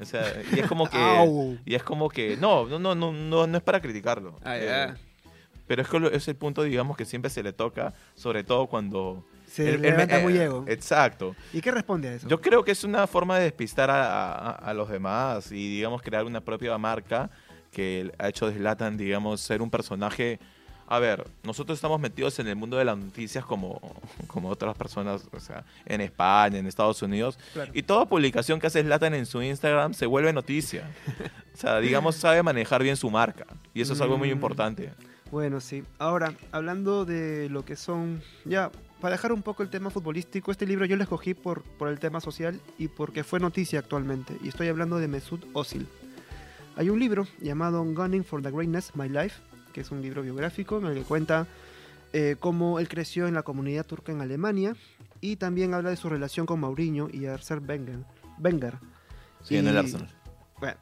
O 0.00 0.04
sea, 0.04 0.22
y 0.52 0.60
es 0.60 0.66
como 0.68 0.88
que... 0.88 1.58
Y 1.64 1.74
es 1.74 1.82
como 1.82 2.08
que... 2.08 2.36
No, 2.36 2.66
no, 2.66 2.78
no, 2.78 2.94
no, 2.94 3.12
no, 3.12 3.46
no 3.48 3.56
es 3.56 3.62
para 3.64 3.80
criticarlo. 3.80 4.36
Ah, 4.44 4.58
Eh, 4.58 4.64
ya. 4.66 4.96
pero 5.66 5.82
es 5.82 5.88
que 5.88 6.10
es 6.12 6.28
el 6.28 6.36
punto, 6.36 6.62
digamos, 6.62 6.96
que 6.96 7.04
siempre 7.04 7.30
se 7.30 7.42
le 7.42 7.52
toca, 7.52 7.94
sobre 8.14 8.44
todo 8.44 8.68
cuando... 8.68 9.24
Se 9.56 9.74
el- 9.74 9.82
levanta 9.82 10.18
eh, 10.20 10.22
muy 10.22 10.36
ego. 10.38 10.64
Exacto. 10.68 11.34
¿Y 11.52 11.60
qué 11.60 11.70
responde 11.70 12.08
a 12.08 12.14
eso? 12.14 12.28
Yo 12.28 12.40
creo 12.40 12.62
que 12.64 12.72
es 12.72 12.84
una 12.84 13.06
forma 13.06 13.38
de 13.38 13.44
despistar 13.44 13.90
a, 13.90 14.32
a- 14.32 14.50
a 14.52 14.74
los 14.74 14.88
demás 14.88 15.50
y, 15.52 15.76
digamos, 15.76 16.02
crear 16.02 16.24
una 16.24 16.40
propia 16.40 16.76
marca 16.78 17.30
que 17.72 18.10
ha 18.18 18.28
hecho 18.28 18.46
de 18.50 18.54
Zlatan, 18.58 18.96
digamos, 18.96 19.40
ser 19.40 19.62
un 19.62 19.70
personaje... 19.70 20.38
A 20.88 21.00
ver, 21.00 21.26
nosotros 21.42 21.76
estamos 21.76 21.98
metidos 21.98 22.38
en 22.38 22.46
el 22.46 22.54
mundo 22.54 22.76
de 22.76 22.84
las 22.84 22.96
noticias 22.96 23.44
como, 23.44 23.80
como 24.28 24.48
otras 24.50 24.76
personas, 24.76 25.26
o 25.32 25.40
sea, 25.40 25.64
en 25.84 26.00
España, 26.00 26.58
en 26.58 26.66
Estados 26.68 27.02
Unidos, 27.02 27.40
Claro. 27.54 27.72
y 27.74 27.82
toda 27.82 28.06
publicación 28.06 28.60
que 28.60 28.68
hace 28.68 28.84
Zlatan 28.84 29.12
en 29.14 29.26
su 29.26 29.42
Instagram 29.42 29.94
se 29.94 30.06
vuelve 30.06 30.32
noticia. 30.32 30.88
O 31.52 31.56
sea, 31.56 31.80
digamos, 31.80 32.14
sabe 32.24 32.40
manejar 32.44 32.84
bien 32.84 32.96
su 32.96 33.10
marca, 33.10 33.46
y 33.74 33.80
eso 33.80 33.94
es 33.94 34.00
algo 34.00 34.16
muy 34.16 34.28
Mm. 34.28 34.32
importante. 34.32 34.92
Bueno, 35.30 35.60
sí. 35.60 35.82
Ahora, 35.98 36.34
hablando 36.52 37.04
de 37.04 37.48
lo 37.50 37.64
que 37.64 37.76
son, 37.76 38.22
ya, 38.44 38.70
para 39.00 39.16
dejar 39.16 39.32
un 39.32 39.42
poco 39.42 39.62
el 39.62 39.70
tema 39.70 39.90
futbolístico, 39.90 40.50
este 40.50 40.66
libro 40.66 40.86
yo 40.86 40.96
lo 40.96 41.02
escogí 41.02 41.34
por, 41.34 41.62
por 41.62 41.88
el 41.88 41.98
tema 41.98 42.20
social 42.20 42.60
y 42.78 42.88
porque 42.88 43.24
fue 43.24 43.40
noticia 43.40 43.80
actualmente. 43.80 44.36
Y 44.42 44.48
estoy 44.48 44.68
hablando 44.68 44.98
de 44.98 45.08
Mesut 45.08 45.44
Özil. 45.54 45.86
Hay 46.76 46.90
un 46.90 47.00
libro 47.00 47.26
llamado 47.40 47.82
Gunning 47.82 48.24
for 48.24 48.42
the 48.42 48.50
Greatness, 48.50 48.94
My 48.94 49.08
Life, 49.08 49.40
que 49.72 49.80
es 49.80 49.90
un 49.90 50.02
libro 50.02 50.22
biográfico 50.22 50.78
en 50.78 50.86
el 50.86 50.94
que 50.94 51.02
cuenta 51.02 51.46
eh, 52.12 52.36
cómo 52.38 52.78
él 52.78 52.88
creció 52.88 53.26
en 53.26 53.34
la 53.34 53.42
comunidad 53.42 53.84
turca 53.84 54.12
en 54.12 54.20
Alemania 54.20 54.76
y 55.20 55.36
también 55.36 55.74
habla 55.74 55.90
de 55.90 55.96
su 55.96 56.08
relación 56.08 56.46
con 56.46 56.60
Mourinho 56.60 57.08
y 57.12 57.24
Arsène 57.24 57.66
Wenger. 57.66 57.98
Wenger. 58.38 58.78
Sí, 59.42 59.56
en 59.56 59.68
el 59.68 59.76
Arsenal. 59.76 60.10
bueno, 60.58 60.78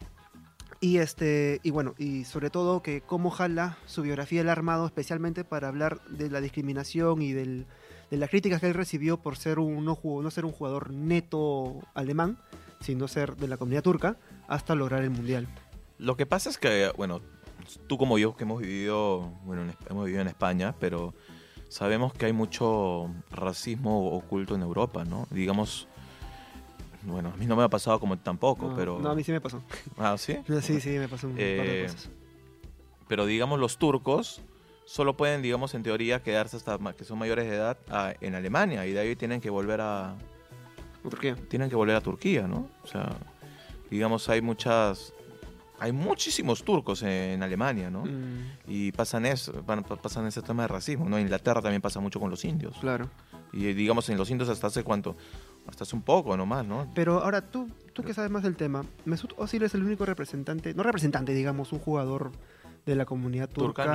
y 0.80 0.98
este 0.98 1.60
y 1.62 1.70
bueno, 1.70 1.94
y 1.98 2.24
sobre 2.24 2.50
todo 2.50 2.82
que 2.82 3.00
cómo 3.00 3.30
jala 3.30 3.78
su 3.86 4.02
biografía 4.02 4.40
el 4.40 4.48
armado 4.48 4.86
especialmente 4.86 5.44
para 5.44 5.68
hablar 5.68 6.00
de 6.08 6.30
la 6.30 6.40
discriminación 6.40 7.22
y 7.22 7.32
del, 7.32 7.66
de 8.10 8.16
las 8.16 8.30
críticas 8.30 8.60
que 8.60 8.68
él 8.68 8.74
recibió 8.74 9.16
por 9.18 9.36
ser 9.36 9.58
un 9.58 9.84
no, 9.84 9.98
no 10.04 10.30
ser 10.30 10.44
un 10.44 10.52
jugador 10.52 10.92
neto 10.92 11.80
alemán, 11.94 12.38
sino 12.80 13.08
ser 13.08 13.36
de 13.36 13.48
la 13.48 13.56
comunidad 13.56 13.82
turca 13.82 14.16
hasta 14.48 14.74
lograr 14.74 15.02
el 15.02 15.10
mundial. 15.10 15.48
Lo 15.98 16.16
que 16.16 16.26
pasa 16.26 16.50
es 16.50 16.58
que, 16.58 16.90
bueno, 16.96 17.20
tú 17.86 17.98
como 17.98 18.18
yo 18.18 18.36
que 18.36 18.44
hemos 18.44 18.60
vivido, 18.60 19.32
bueno, 19.44 19.62
en, 19.62 19.74
hemos 19.88 20.04
vivido 20.04 20.22
en 20.22 20.28
España, 20.28 20.74
pero 20.78 21.14
sabemos 21.68 22.12
que 22.12 22.26
hay 22.26 22.32
mucho 22.32 23.10
racismo 23.30 24.12
oculto 24.12 24.54
en 24.54 24.62
Europa, 24.62 25.04
¿no? 25.04 25.26
Digamos, 25.30 25.88
bueno, 27.04 27.30
a 27.34 27.36
mí 27.36 27.46
no 27.46 27.56
me 27.56 27.62
ha 27.62 27.68
pasado 27.68 27.98
como 28.00 28.18
tampoco, 28.18 28.68
No, 28.68 28.74
pero... 28.76 28.98
no, 29.00 29.10
a 29.10 29.14
mí 29.14 29.22
sí 29.24 29.32
me 29.32 29.40
pasó. 29.40 29.62
Ah, 29.98 30.16
¿sí? 30.18 30.38
Sí, 30.62 30.80
sí, 30.80 30.90
me 30.98 31.08
pasó 31.08 31.26
un 31.26 31.34
par 31.34 31.40
de 31.42 31.82
Eh, 31.82 31.86
cosas. 31.86 32.10
Pero 33.08 33.26
digamos, 33.26 33.58
los 33.60 33.76
turcos 33.78 34.40
solo 34.86 35.16
pueden, 35.16 35.42
digamos, 35.42 35.74
en 35.74 35.82
teoría 35.82 36.22
quedarse 36.22 36.56
hasta 36.56 36.78
que 36.94 37.04
son 37.04 37.18
mayores 37.18 37.48
de 37.48 37.56
edad 37.56 37.78
a- 37.90 38.14
en 38.20 38.34
Alemania 38.34 38.86
y 38.86 38.92
de 38.92 39.00
ahí 39.00 39.16
tienen 39.16 39.40
que 39.40 39.50
volver 39.50 39.80
a, 39.80 40.14
¿Por 41.02 41.18
qué? 41.18 41.34
tienen 41.34 41.68
que 41.68 41.76
volver 41.76 41.96
a 41.96 42.00
Turquía, 42.00 42.46
¿no? 42.48 42.68
O 42.82 42.86
sea, 42.86 43.16
digamos, 43.90 44.28
hay 44.28 44.40
muchas... 44.40 45.12
Hay 45.80 45.90
muchísimos 45.92 46.62
turcos 46.64 47.02
en 47.02 47.42
Alemania, 47.42 47.90
¿no? 47.90 48.04
Mm, 48.04 48.52
Y 48.68 48.92
pasan 48.92 49.26
eso, 49.26 49.52
pasan 50.00 50.24
ese 50.26 50.40
tema 50.40 50.62
de 50.62 50.68
racismo, 50.68 51.08
¿no? 51.08 51.16
En 51.18 51.22
Inglaterra 51.24 51.60
también 51.60 51.82
pasa 51.82 51.98
mucho 52.00 52.20
con 52.20 52.30
los 52.30 52.44
indios. 52.44 52.76
claro. 52.80 53.10
Y 53.52 53.72
digamos 53.74 54.08
en 54.08 54.16
los 54.16 54.30
indios 54.30 54.48
hasta 54.48 54.68
hace 54.68 54.82
cuánto, 54.84 55.16
hasta 55.66 55.84
hace 55.84 55.96
un 55.96 56.02
poco 56.02 56.36
nomás, 56.36 56.66
¿no? 56.66 56.90
Pero 56.94 57.22
ahora 57.22 57.40
tú, 57.42 57.68
tú 57.92 58.02
que 58.02 58.12
sabes 58.14 58.30
más 58.30 58.42
del 58.42 58.56
tema, 58.56 58.84
Mesut 59.04 59.32
Özil 59.38 59.62
es 59.62 59.74
el 59.74 59.82
único 59.82 60.04
representante, 60.04 60.74
no 60.74 60.82
representante, 60.82 61.32
digamos, 61.32 61.72
un 61.72 61.78
jugador 61.78 62.32
de 62.86 62.94
la 62.94 63.04
comunidad 63.06 63.48
turca. 63.48 63.84
Turca, 63.84 63.92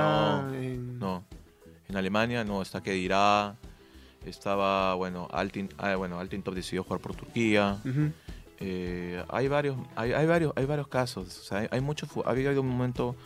no, 0.48 0.54
en- 0.54 0.98
No. 0.98 1.24
En 1.88 1.96
Alemania 1.96 2.44
no, 2.44 2.62
está 2.62 2.80
Kedirá, 2.80 3.56
estaba, 4.24 4.94
bueno, 4.94 5.26
Altin, 5.32 5.68
ah, 5.78 5.96
bueno, 5.96 6.20
Altin 6.20 6.42
Top 6.42 6.54
decidió 6.54 6.84
jugar 6.84 7.00
por 7.00 7.14
Turquía. 7.16 7.78
Eh, 8.60 9.24
hay 9.28 9.48
varios, 9.48 9.76
hay, 9.96 10.12
hay 10.12 10.26
varios, 10.26 10.52
hay 10.56 10.66
varios 10.66 10.86
casos. 10.88 11.26
O 11.38 11.42
sea, 11.42 11.58
hay, 11.58 11.68
hay 11.70 11.80
mucho, 11.80 12.06
ha 12.24 12.30
habido 12.30 12.60
un 12.60 12.68
momento 12.68 13.16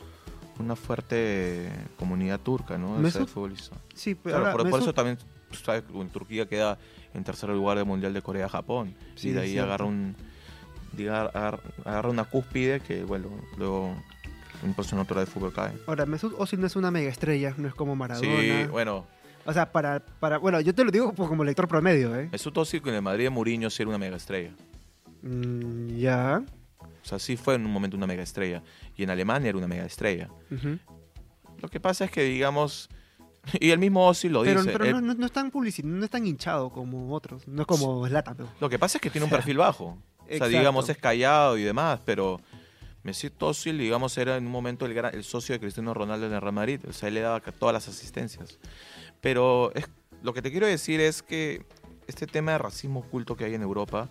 una 0.59 0.77
fuerte 0.77 1.69
comunidad 1.99 2.41
turca, 2.41 2.79
¿no? 2.79 3.01
De 3.03 3.11
futbolistas. 3.11 3.79
Sí, 3.95 4.15
pero 4.15 4.37
Claro, 4.37 4.53
ahora 4.53 4.71
por, 4.71 4.81
eso 4.81 4.95
también 4.95 5.19
pues, 5.49 5.61
sabes, 5.61 5.83
en 5.93 6.09
Turquía 6.11 6.47
queda 6.49 6.79
en 7.15 7.25
tercer 7.25 7.49
lugar 7.51 7.77
del 7.79 7.87
Mundial 7.87 8.13
de 8.13 8.23
Corea-Japón. 8.23 8.95
Sí, 9.15 9.29
y 9.29 9.33
de 9.33 9.41
ahí 9.41 9.59
agarra 9.59 9.85
un 9.87 10.15
diga- 10.97 11.31
agar- 11.33 11.61
agarra 11.85 12.09
una 12.11 12.25
cúspide 12.25 12.81
que, 12.81 13.05
bueno, 13.05 13.29
luego 13.57 13.95
un 14.63 14.75
personaje 14.75 15.15
de 15.15 15.27
fútbol 15.27 15.53
cae. 15.53 15.73
Ahora, 15.87 16.07
Mesut 16.07 16.35
Özil 16.39 16.61
no 16.61 16.67
es 16.67 16.77
una 16.77 16.91
mega 16.91 17.09
estrella, 17.11 17.55
no 17.57 17.69
es 17.69 17.75
como 17.75 17.95
Maradona. 17.97 18.29
Sí, 18.41 18.67
bueno, 18.71 19.07
O 19.47 19.53
sea, 19.53 19.71
para, 19.73 20.01
para, 20.01 20.39
bueno, 20.39 20.59
yo 20.61 20.75
te 20.75 20.85
lo 20.85 20.91
digo 20.91 21.13
como 21.15 21.45
lector 21.45 21.69
promedio, 21.69 22.19
¿eh? 22.19 22.29
Mesut 22.33 22.57
Özil 22.57 22.81
con 22.81 22.95
el 22.95 23.03
Madrid 23.03 23.25
de 23.25 23.31
Mourinho 23.31 23.69
sí 23.71 23.83
era 23.83 23.91
una 23.91 23.99
mega 23.99 24.17
estrella. 24.17 24.53
Mm, 25.23 25.97
ya. 25.99 26.43
O 26.81 27.07
sea, 27.07 27.19
sí 27.19 27.37
fue 27.37 27.55
en 27.57 27.67
un 27.67 27.73
momento 27.73 27.97
una 27.97 28.07
mega 28.07 28.23
estrella. 28.23 28.63
Y 28.97 29.03
en 29.03 29.11
Alemania 29.11 29.51
era 29.51 29.59
una 29.59 29.69
mega 29.69 29.85
estrella. 29.85 30.29
Lo 31.61 31.69
que 31.69 31.81
pasa 31.81 32.07
es 32.07 32.11
que, 32.11 32.23
digamos, 32.23 32.89
y 33.61 33.71
el 33.71 33.79
mismo 33.79 34.07
Ozil 34.09 34.33
lo 34.33 34.43
Pero, 34.43 34.63
dice. 34.63 34.73
pero 34.79 34.91
no, 34.93 35.01
no, 35.01 35.15
no 35.15 35.27
es 35.27 35.33
tan 35.33 35.51
publici- 35.53 35.83
no 35.85 36.05
es 36.05 36.11
tan 36.11 36.27
hinchado 36.27 36.71
como 36.71 37.13
otros, 37.15 37.47
no 37.49 37.63
es 37.63 37.67
como 37.67 38.07
Zlatan. 38.07 38.37
pero- 38.37 38.49
Lo 38.61 38.69
que 38.69 38.79
pasa 38.79 38.99
es 38.99 39.03
que 39.03 39.11
tiene 39.11 39.25
un 39.25 39.31
perfil 39.31 39.59
bajo. 39.59 39.99
O 40.19 40.37
sea, 40.37 40.47
digamos, 40.49 40.89
es 40.89 40.97
callado 40.97 41.59
y 41.59 41.63
demás, 41.63 42.01
pero 42.05 42.41
Mesut 43.03 43.35
Özil, 43.43 43.77
digamos, 43.79 44.17
era 44.17 44.37
en 44.39 44.47
un 44.47 44.53
momento 44.53 44.87
el, 44.87 44.95
gran- 44.95 45.15
el 45.15 45.23
socio 45.25 45.55
de 45.55 45.61
Cristiano 45.61 45.93
Ronaldo 45.93 46.27
en 46.27 46.33
el 46.33 46.41
Real 46.41 46.55
Madrid. 46.55 46.81
O 46.89 46.93
sea, 46.95 47.09
él 47.09 47.15
le 47.15 47.21
daba 47.21 47.41
todas 47.41 47.75
las 47.75 47.87
asistencias. 47.89 48.59
Pero 49.21 49.71
es- 49.75 49.89
lo 50.23 50.33
que 50.33 50.41
te 50.41 50.51
quiero 50.51 50.67
decir 50.67 51.01
es 51.01 51.23
que 51.23 51.67
este 52.07 52.27
tema 52.27 52.53
de 52.53 52.59
racismo 52.59 53.01
oculto 53.01 53.37
que 53.37 53.45
hay 53.45 53.55
en 53.55 53.61
Europa 53.63 54.09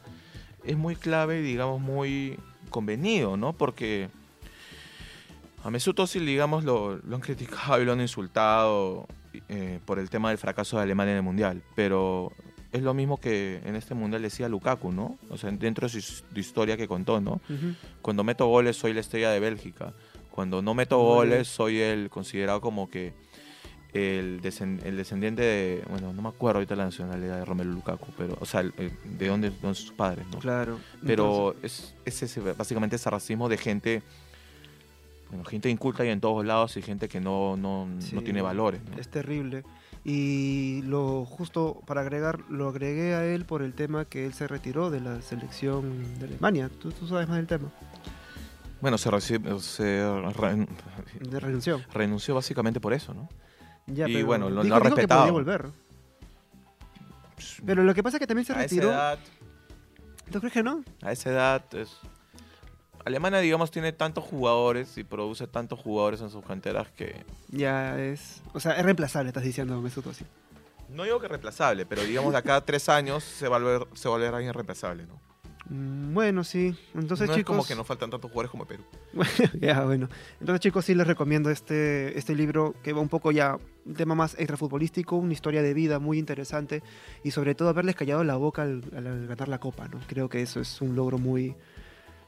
es 0.64 0.78
muy 0.78 0.96
clave 0.96 1.40
y, 1.40 1.42
digamos, 1.42 1.82
muy 1.82 2.38
convenido, 2.70 3.36
¿no? 3.36 3.54
Porque 3.54 4.10
a 5.64 5.70
Mesut 5.72 5.98
Özil, 6.00 6.26
digamos, 6.26 6.64
lo, 6.64 6.98
lo 6.98 7.16
han 7.16 7.22
criticado 7.22 7.82
y 7.82 7.86
lo 7.86 7.94
han 7.94 8.02
insultado 8.02 9.08
eh, 9.50 9.80
por 9.86 10.00
el 10.00 10.10
tema 10.10 10.30
del 10.30 10.38
fracaso 10.38 10.78
de 10.78 10.84
Alemania 10.84 11.12
en 11.14 11.18
el 11.18 11.24
Mundial. 11.24 11.62
Pero 11.76 12.32
es 12.72 12.82
lo 12.82 12.94
mismo 12.94 13.20
que 13.20 13.62
en 13.66 13.76
este 13.76 13.94
Mundial 13.94 14.22
decía 14.22 14.50
Lukaku, 14.50 14.92
¿no? 14.92 15.18
O 15.30 15.38
sea, 15.38 15.52
dentro 15.52 15.88
de 15.88 16.02
su 16.02 16.24
de 16.32 16.40
historia 16.40 16.76
que 16.78 16.88
contó, 16.88 17.22
¿no? 17.22 17.34
Ujú. 17.50 17.76
Cuando 18.02 18.24
meto 18.24 18.48
goles 18.48 18.78
soy 18.78 18.94
la 18.94 19.00
estrella 19.02 19.30
de 19.32 19.40
Bélgica. 19.40 19.94
Cuando 20.32 20.62
no 20.64 20.74
meto 20.74 20.98
goles 20.98 21.48
soy 21.48 21.80
el 21.80 22.10
considerado 22.10 22.60
como 22.62 22.90
que 22.90 23.14
el, 23.94 24.42
desen- 24.42 24.84
el 24.84 24.98
descendiente 24.98 25.44
de, 25.44 25.84
bueno, 25.88 26.12
no 26.14 26.22
me 26.24 26.30
acuerdo 26.30 26.58
ahorita 26.58 26.76
la 26.76 26.86
nacionalidad 26.86 27.38
de 27.38 27.46
Romelu 27.46 27.72
Lukaku, 27.74 28.08
pero, 28.18 28.36
o 28.40 28.46
sea, 28.48 28.62
el- 28.62 28.74
el- 28.80 28.92
de 29.20 29.28
dónde, 29.28 29.52
son 29.62 29.76
sus 29.76 29.92
padres, 29.92 30.26
¿no? 30.32 30.40
Claro. 30.40 30.80
Pero 31.06 31.56
es, 31.62 31.94
es 32.04 32.24
ese, 32.24 32.40
básicamente 32.42 32.96
ese 32.96 33.08
racismo 33.12 33.48
de 33.50 33.58
gente, 33.58 34.02
bueno, 35.34 35.46
gente 35.50 35.70
inculta 35.70 36.06
y 36.06 36.10
en 36.10 36.22
todos 36.22 36.46
lados 36.46 36.78
y 36.78 36.82
gente 36.82 37.10
que 37.10 37.20
no, 37.20 37.58
no, 37.58 37.88
no 37.88 38.22
tiene 38.22 38.42
valores, 38.42 38.82
¿no? 38.90 38.98
Es 38.98 39.08
terrible. 39.10 39.64
Y 40.06 40.82
lo 40.84 41.26
justo 41.26 41.82
para 41.86 42.02
agregar, 42.02 42.40
lo 42.50 42.68
agregué 42.70 43.16
a 43.16 43.26
él 43.26 43.46
por 43.46 43.62
el 43.62 43.74
tema 43.74 44.06
que 44.06 44.26
él 44.26 44.34
se 44.34 44.48
retiró 44.48 44.90
de 44.92 45.00
la 45.00 45.22
selección 45.22 46.20
de 46.20 46.26
Alemania. 46.26 46.70
Tú, 46.80 46.92
tú 46.92 47.08
sabes 47.08 47.28
más 47.28 47.38
del 47.38 47.48
tema. 47.48 47.72
Bueno, 48.82 48.98
se, 48.98 49.10
reci- 49.10 49.60
se 49.60 50.04
re- 50.34 50.68
De 51.22 51.40
renunció. 51.40 51.82
renunció 51.94 52.36
básicamente 52.36 52.80
por 52.82 52.92
eso, 52.94 53.14
¿no? 53.14 53.30
Ya, 53.88 54.08
Y 54.10 54.14
pero 54.14 54.26
bueno, 54.26 54.50
lo- 54.50 54.62
ha 54.62 54.64
dijo 54.66 54.80
respetado. 54.80 55.32
volver. 55.32 55.68
Pero 57.66 57.84
lo 57.84 57.94
que 57.94 58.04
pasa 58.04 58.18
es 58.18 58.20
que 58.20 58.28
también 58.28 58.46
se 58.46 58.54
a 58.54 58.56
esa 58.58 58.64
retiró. 58.64 58.90
edad, 58.92 59.20
¿Tú 60.32 60.40
crees 60.40 60.54
que 60.54 60.64
no? 60.64 60.84
a 61.02 61.12
esa 61.12 61.30
edad 61.32 61.64
es... 61.76 61.98
Alemania, 63.06 63.40
digamos, 63.40 63.70
tiene 63.72 63.92
tantos 63.92 64.24
jugadores 64.24 64.98
y 64.98 65.04
produce 65.04 65.48
tantos 65.48 65.80
jugadores 65.80 66.22
en 66.22 66.30
sus 66.30 66.44
canteras 66.46 66.88
que... 66.96 67.24
Ya 67.50 68.00
es. 68.00 68.42
O 68.54 68.60
sea, 68.60 68.74
es 68.74 68.84
reemplazable, 68.84 69.30
estás 69.30 69.44
diciendo, 69.44 69.80
Mesut 69.82 70.06
Özil. 70.08 70.28
No 70.90 71.04
digo 71.04 71.20
que 71.20 71.28
reemplazable, 71.28 71.86
pero 71.86 72.04
digamos 72.04 72.32
de 72.32 72.38
acá 72.40 72.56
a 72.58 72.62
tres 72.62 72.88
años 72.90 73.24
se 73.24 73.48
va 73.48 73.58
a 73.58 73.60
volver, 73.60 73.88
se 73.94 74.08
va 74.08 74.16
a 74.16 74.18
volver 74.20 74.34
alguien 74.36 74.54
reemplazable, 74.54 75.06
¿no? 75.06 75.20
Mm, 75.70 76.14
Bueno, 76.14 76.44
sí. 76.44 76.76
Entonces, 76.94 77.28
no 77.28 77.34
es 77.34 77.40
chicos. 77.40 77.56
como 77.56 77.66
que 77.66 77.74
nos 77.76 77.88
faltan 77.88 78.10
tantos 78.10 78.30
jugadores 78.30 78.52
como 78.52 78.66
Perú. 78.66 78.84
ya, 79.62 79.84
bueno. 79.86 80.08
Entonces, 80.40 80.60
chicos, 80.62 80.86
sí 80.86 80.94
les 80.94 81.08
recomiendo 81.08 81.50
este, 81.50 82.18
este 82.18 82.36
libro 82.36 82.76
que 82.84 82.94
va 82.94 83.02
un 83.02 83.10
poco 83.10 83.32
ya 83.32 83.58
un 83.86 83.94
tema 83.96 84.14
más 84.14 84.36
extrafutbolístico, 84.36 85.16
una 85.16 85.34
historia 85.34 85.62
de 85.62 85.74
vida 85.74 86.00
muy 86.00 86.20
interesante 86.20 86.84
y 87.24 87.32
sobre 87.32 87.56
todo 87.56 87.70
haberles 87.70 87.96
callado 87.96 88.24
la 88.24 88.36
boca 88.36 88.62
al- 88.64 88.84
al 88.96 89.28
ganar 89.28 89.48
la 89.48 89.60
copa, 89.60 89.88
¿no? 89.88 90.00
Creo 90.08 90.30
que 90.30 90.42
eso 90.42 90.60
es 90.60 90.80
un 90.82 90.96
logro 90.96 91.18
muy, 91.18 91.56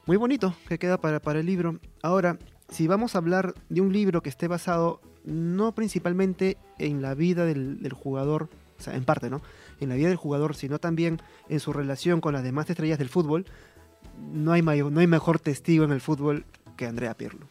muy 0.06 0.16
bonito 0.16 0.54
que 0.68 0.78
queda 0.78 0.98
para, 0.98 1.20
para 1.20 1.40
el 1.40 1.46
libro. 1.46 1.78
Ahora, 2.02 2.38
si 2.68 2.86
vamos 2.86 3.14
a 3.14 3.18
hablar 3.18 3.54
de 3.68 3.80
un 3.80 3.92
libro 3.92 4.22
que 4.22 4.28
esté 4.28 4.48
basado 4.48 5.00
no 5.24 5.74
principalmente 5.74 6.56
en 6.78 7.02
la 7.02 7.14
vida 7.14 7.44
del, 7.44 7.82
del 7.82 7.92
jugador, 7.92 8.48
o 8.78 8.82
sea, 8.82 8.94
en 8.94 9.04
parte, 9.04 9.28
¿no? 9.28 9.42
En 9.80 9.88
la 9.88 9.96
vida 9.96 10.08
del 10.08 10.16
jugador, 10.16 10.54
sino 10.54 10.78
también 10.78 11.20
en 11.48 11.60
su 11.60 11.72
relación 11.72 12.20
con 12.20 12.32
las 12.32 12.44
demás 12.44 12.70
estrellas 12.70 12.98
del 12.98 13.08
fútbol, 13.08 13.46
no 14.32 14.52
hay, 14.52 14.62
mayor, 14.62 14.92
no 14.92 15.00
hay 15.00 15.06
mejor 15.06 15.40
testigo 15.40 15.84
en 15.84 15.92
el 15.92 16.00
fútbol 16.00 16.44
que 16.76 16.86
Andrea 16.86 17.16
Pirlo. 17.16 17.48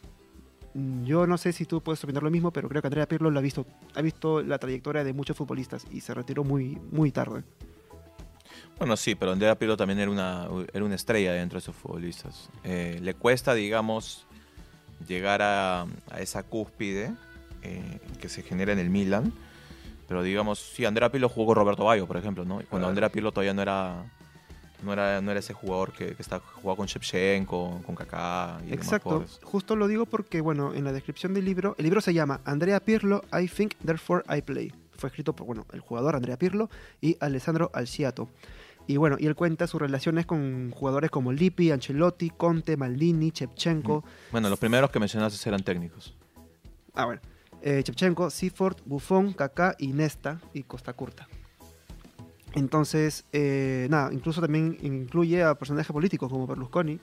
Yo 1.04 1.26
no 1.26 1.38
sé 1.38 1.52
si 1.52 1.64
tú 1.64 1.80
puedes 1.82 2.02
opinar 2.04 2.22
lo 2.22 2.30
mismo, 2.30 2.52
pero 2.52 2.68
creo 2.68 2.82
que 2.82 2.88
Andrea 2.88 3.08
Pirlo 3.08 3.30
lo 3.30 3.38
ha 3.38 3.42
visto, 3.42 3.66
ha 3.94 4.02
visto 4.02 4.42
la 4.42 4.58
trayectoria 4.58 5.04
de 5.04 5.12
muchos 5.12 5.36
futbolistas 5.36 5.86
y 5.90 6.00
se 6.00 6.14
retiró 6.14 6.44
muy, 6.44 6.78
muy 6.90 7.12
tarde. 7.12 7.44
Bueno, 8.78 8.96
sí, 8.96 9.14
pero 9.14 9.32
Andrea 9.32 9.58
Pirlo 9.58 9.76
también 9.76 9.98
era 9.98 10.10
una, 10.10 10.48
era 10.72 10.84
una 10.84 10.94
estrella 10.94 11.32
dentro 11.32 11.56
de 11.56 11.60
esos 11.60 11.74
futbolistas. 11.74 12.50
Eh, 12.62 12.98
le 13.02 13.14
cuesta, 13.14 13.54
digamos, 13.54 14.26
llegar 15.06 15.40
a, 15.40 15.82
a 16.10 16.20
esa 16.20 16.42
cúspide 16.42 17.14
eh, 17.62 17.98
que 18.20 18.28
se 18.28 18.42
genera 18.42 18.72
en 18.72 18.78
el 18.78 18.90
Milan. 18.90 19.32
Pero 20.08 20.22
digamos, 20.22 20.58
sí, 20.60 20.84
Andrea 20.84 21.10
Pirlo 21.10 21.28
jugó 21.28 21.46
con 21.46 21.56
Roberto 21.56 21.84
Bayo, 21.84 22.06
por 22.06 22.16
ejemplo, 22.16 22.44
¿no? 22.44 22.60
Y 22.60 22.64
Cuando. 22.64 22.86
Andrea 22.86 23.08
Pirlo 23.08 23.32
todavía 23.32 23.54
no 23.54 23.62
era, 23.62 24.04
no 24.82 24.92
era, 24.92 25.20
no 25.20 25.30
era 25.30 25.40
ese 25.40 25.52
jugador 25.52 25.92
que, 25.92 26.14
que 26.14 26.22
está, 26.22 26.38
jugaba 26.38 26.76
con 26.76 26.86
Shevchenko, 26.86 27.82
con 27.84 27.94
Kaká 27.96 28.60
y 28.68 28.72
Exacto, 28.72 29.24
justo 29.42 29.74
lo 29.74 29.88
digo 29.88 30.06
porque, 30.06 30.40
bueno, 30.40 30.74
en 30.74 30.84
la 30.84 30.92
descripción 30.92 31.34
del 31.34 31.44
libro, 31.44 31.74
el 31.78 31.84
libro 31.84 32.00
se 32.00 32.14
llama 32.14 32.40
Andrea 32.44 32.78
Pirlo, 32.78 33.24
I 33.32 33.48
Think, 33.48 33.74
Therefore 33.84 34.22
I 34.28 34.42
Play. 34.42 34.72
Fue 34.96 35.08
escrito 35.08 35.34
por, 35.34 35.46
bueno, 35.46 35.66
el 35.72 35.80
jugador 35.80 36.14
Andrea 36.14 36.38
Pirlo 36.38 36.70
y 37.00 37.16
Alessandro 37.20 37.70
Alciato. 37.74 38.28
Y 38.86 38.98
bueno, 38.98 39.16
y 39.18 39.26
él 39.26 39.34
cuenta 39.34 39.66
sus 39.66 39.80
relaciones 39.80 40.26
con 40.26 40.70
jugadores 40.70 41.10
como 41.10 41.32
Lippi, 41.32 41.72
Ancelotti, 41.72 42.30
Conte, 42.30 42.76
Maldini, 42.76 43.30
Shevchenko, 43.30 44.04
Bueno, 44.30 44.48
los 44.48 44.58
primeros 44.58 44.90
que 44.90 45.00
mencionaste 45.00 45.48
eran 45.48 45.62
técnicos. 45.62 46.14
Ah, 46.94 47.06
bueno. 47.06 47.20
Eh, 47.62 47.82
Shevchenko, 47.84 48.30
Seaford, 48.30 48.76
Buffon, 48.84 49.32
Kaká 49.32 49.74
y 49.78 49.88
Nesta 49.88 50.40
y 50.54 50.62
Costa 50.62 50.92
Curta. 50.92 51.26
Entonces, 52.54 53.24
eh, 53.32 53.86
nada, 53.90 54.12
incluso 54.12 54.40
también 54.40 54.78
incluye 54.82 55.42
a 55.42 55.54
personajes 55.56 55.92
políticos 55.92 56.30
como 56.30 56.46
Berlusconi. 56.46 57.00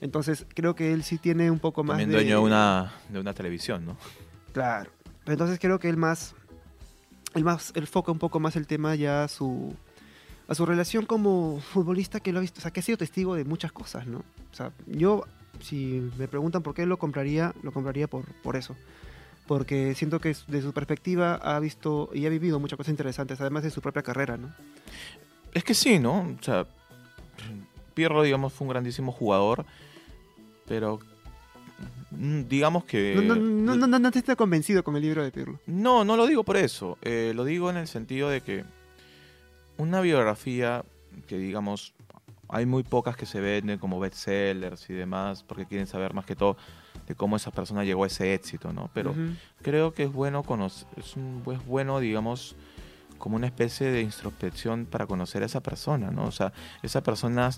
Entonces, 0.00 0.46
creo 0.54 0.74
que 0.74 0.92
él 0.92 1.04
sí 1.04 1.18
tiene 1.18 1.50
un 1.50 1.58
poco 1.58 1.84
más 1.84 1.98
También 1.98 2.10
de... 2.10 2.16
dueño 2.16 2.40
de 2.40 2.44
una, 2.44 2.92
de 3.08 3.20
una 3.20 3.32
televisión, 3.32 3.84
¿no? 3.84 3.96
Claro. 4.52 4.90
Pero 5.24 5.32
entonces 5.34 5.58
creo 5.60 5.78
que 5.78 5.88
él 5.88 5.96
más... 5.96 6.34
Él 7.34 7.44
más... 7.44 7.72
Él 7.76 7.86
foca 7.86 8.10
un 8.12 8.18
poco 8.18 8.40
más 8.40 8.56
el 8.56 8.66
tema 8.66 8.94
ya 8.94 9.28
su... 9.28 9.74
A 10.48 10.54
su 10.54 10.64
relación 10.64 11.06
como 11.06 11.60
futbolista 11.60 12.20
que 12.20 12.32
lo 12.32 12.38
ha 12.38 12.42
visto... 12.42 12.58
O 12.58 12.62
sea, 12.62 12.70
que 12.70 12.80
ha 12.80 12.82
sido 12.82 12.98
testigo 12.98 13.34
de 13.34 13.44
muchas 13.44 13.72
cosas, 13.72 14.06
¿no? 14.06 14.18
O 14.18 14.54
sea, 14.54 14.72
yo... 14.86 15.24
Si 15.60 16.06
me 16.18 16.28
preguntan 16.28 16.62
por 16.62 16.74
qué 16.74 16.84
lo 16.84 16.98
compraría, 16.98 17.54
lo 17.62 17.72
compraría 17.72 18.08
por, 18.08 18.26
por 18.42 18.56
eso 18.56 18.76
porque 19.46 19.94
siento 19.94 20.20
que 20.20 20.36
de 20.48 20.62
su 20.62 20.72
perspectiva 20.72 21.36
ha 21.36 21.58
visto 21.60 22.10
y 22.12 22.26
ha 22.26 22.28
vivido 22.28 22.58
muchas 22.58 22.76
cosas 22.76 22.90
interesantes, 22.90 23.40
además 23.40 23.62
de 23.62 23.70
su 23.70 23.80
propia 23.80 24.02
carrera, 24.02 24.36
¿no? 24.36 24.52
Es 25.54 25.64
que 25.64 25.74
sí, 25.74 25.98
¿no? 25.98 26.36
O 26.38 26.42
sea, 26.42 26.66
Pirlo, 27.94 28.22
digamos, 28.22 28.52
fue 28.52 28.66
un 28.66 28.70
grandísimo 28.70 29.12
jugador, 29.12 29.64
pero 30.66 30.98
mm, 32.10 32.42
digamos 32.42 32.84
que... 32.84 33.14
No, 33.16 33.22
no, 33.22 33.36
no, 33.36 33.76
no, 33.76 33.86
no, 33.86 33.98
no 33.98 34.10
te 34.10 34.18
está 34.18 34.36
convencido 34.36 34.82
con 34.82 34.96
el 34.96 35.02
libro 35.02 35.22
de 35.22 35.30
Pirlo. 35.30 35.60
No, 35.66 36.04
no 36.04 36.16
lo 36.16 36.26
digo 36.26 36.44
por 36.44 36.56
eso. 36.56 36.98
Eh, 37.02 37.32
lo 37.34 37.44
digo 37.44 37.70
en 37.70 37.78
el 37.78 37.88
sentido 37.88 38.28
de 38.28 38.42
que 38.42 38.64
una 39.78 40.00
biografía 40.00 40.84
que, 41.26 41.38
digamos, 41.38 41.94
hay 42.48 42.66
muy 42.66 42.82
pocas 42.82 43.16
que 43.16 43.26
se 43.26 43.40
venden 43.40 43.78
como 43.78 43.98
bestsellers 43.98 44.88
y 44.90 44.94
demás, 44.94 45.42
porque 45.42 45.66
quieren 45.66 45.86
saber 45.86 46.14
más 46.14 46.24
que 46.26 46.36
todo 46.36 46.56
de 47.06 47.14
cómo 47.14 47.36
esa 47.36 47.50
persona 47.50 47.84
llegó 47.84 48.04
a 48.04 48.06
ese 48.08 48.34
éxito, 48.34 48.72
¿no? 48.72 48.90
Pero 48.92 49.14
creo 49.62 49.94
que 49.94 50.04
es 50.04 50.12
bueno 50.12 50.42
conocer, 50.42 50.88
es, 50.96 51.16
un, 51.16 51.42
es 51.52 51.64
bueno, 51.66 52.00
digamos, 52.00 52.56
como 53.18 53.36
una 53.36 53.46
especie 53.46 53.90
de 53.90 54.02
introspección 54.02 54.86
para 54.86 55.06
conocer 55.06 55.42
a 55.42 55.46
esa 55.46 55.60
persona, 55.60 56.10
¿no? 56.10 56.24
O 56.24 56.32
sea, 56.32 56.52
esa 56.82 57.02
persona 57.02 57.50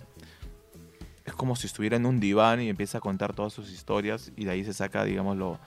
es 1.24 1.33
como 1.35 1.57
si 1.57 1.66
estuviera 1.66 1.96
en 1.96 2.07
un 2.07 2.20
diván 2.20 2.61
y 2.61 2.68
empieza 2.68 2.98
a 2.98 3.00
contar 3.00 3.35
todas 3.35 3.52
sus 3.52 3.70
historias 3.70 4.33
y 4.37 4.44
de 4.44 4.50
ahí 4.50 4.64
se 4.64 4.74
saca, 4.74 5.04
digamos, 5.04 5.37
lo, 5.37 5.59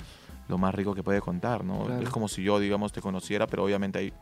lo 0.47 0.57
más 0.57 0.73
rico 0.75 0.93
que 0.93 1.03
puede 1.03 1.21
contar, 1.21 1.63
¿no? 1.63 1.85
Claro. 1.85 2.03
Es 2.03 2.09
como 2.09 2.27
si 2.27 2.43
yo, 2.43 2.59
digamos, 2.59 2.91
te 2.91 3.01
conociera, 3.01 3.47
pero 3.47 3.63
obviamente 3.63 3.99
hay, 3.99 4.13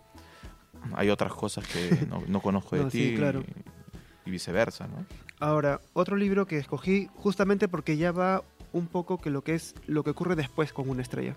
hay 0.94 1.10
otras 1.10 1.34
cosas 1.34 1.68
que 1.68 2.06
no, 2.10 2.24
no 2.28 2.42
conozco 2.42 2.76
de 2.76 2.84
No, 2.84 2.89
ti 2.89 3.10
sí, 3.10 3.15
claro. 3.15 3.42
y, 4.26 4.30
y 4.30 4.32
viceversa, 4.32 4.88
¿no? 4.88 5.06
Ahora, 5.39 5.80
otro 5.94 6.15
libro 6.18 6.46
que 6.46 6.58
escogí 6.58 7.10
justamente 7.15 7.68
porque 7.68 7.98
ya 7.98 8.12
va 8.12 8.44
un 8.74 8.88
poco 8.88 9.18
que 9.20 9.30
lo 9.30 9.42
que 9.44 9.56
es 9.56 9.74
lo 9.88 10.04
que 10.04 10.12
ocurre 10.12 10.36
después 10.36 10.74
con 10.74 10.89
una 10.89 11.02
estrella. 11.02 11.36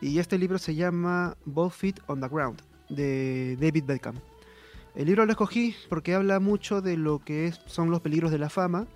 Y 0.00 0.18
este 0.18 0.38
libro 0.38 0.58
se 0.58 0.74
llama 0.74 1.36
Both 1.44 1.72
Feet 1.72 1.94
on 2.06 2.20
the 2.20 2.28
Ground, 2.28 2.60
de 2.88 3.56
David 3.60 3.84
Beckham. 3.84 4.16
El 4.94 5.06
libro 5.06 5.24
lo 5.26 5.32
escogí 5.32 5.74
porque 5.88 6.14
habla 6.14 6.40
mucho 6.40 6.80
de 6.82 6.96
lo 6.96 7.20
que 7.20 7.46
es- 7.46 7.60
son 7.66 7.90
los 7.90 8.00
peligros 8.00 8.30
de 8.30 8.38
la 8.38 8.48
fama. 8.50 8.86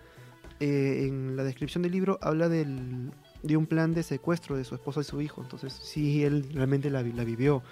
Eh, 0.60 1.06
en 1.08 1.36
la 1.36 1.42
descripción 1.44 1.82
del 1.82 1.92
libro 1.92 2.18
habla 2.22 2.48
del- 2.48 3.12
de 3.42 3.56
un 3.56 3.66
plan 3.66 3.92
de 3.94 4.02
secuestro 4.04 4.56
de 4.56 4.64
su 4.64 4.74
esposa 4.76 5.00
y 5.00 5.04
su 5.04 5.20
hijo. 5.20 5.42
Entonces, 5.42 5.72
sí, 5.72 6.24
él 6.24 6.46
realmente 6.52 6.90
la, 6.90 7.02
la 7.02 7.24
vivió. 7.24 7.62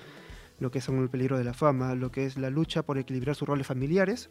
Lo 0.61 0.71
que 0.71 0.81
son 0.81 0.99
el 1.03 1.09
peligro 1.11 1.37
de 1.39 1.45
la 1.45 1.55
fama, 1.55 1.95
lo 1.95 2.13
que 2.13 2.27
es 2.27 2.37
la 2.39 2.51
lucha 2.51 2.83
por 2.83 2.99
equilibrar 2.99 3.35
sus 3.35 3.49
roles 3.49 3.67
familiares 3.67 4.31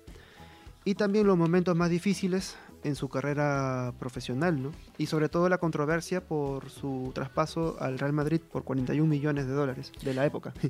y 0.86 0.96
también 0.96 1.28
los 1.28 1.38
momentos 1.38 1.76
más 1.76 1.90
difíciles 1.90 2.56
en 2.84 2.96
su 2.96 3.10
carrera 3.10 3.94
profesional, 4.00 4.64
¿no? 4.64 4.72
Y 4.98 5.08
sobre 5.08 5.28
todo 5.28 5.50
la 5.50 5.58
controversia 5.58 6.26
por 6.26 6.70
su 6.70 7.12
traspaso 7.14 7.76
al 7.82 8.00
Real 8.00 8.14
Madrid 8.14 8.40
por 8.40 8.64
41 8.64 9.06
millones 9.10 9.48
de 9.48 9.54
dólares 9.54 9.92
de 10.02 10.14
la 10.14 10.26
época. 10.26 10.54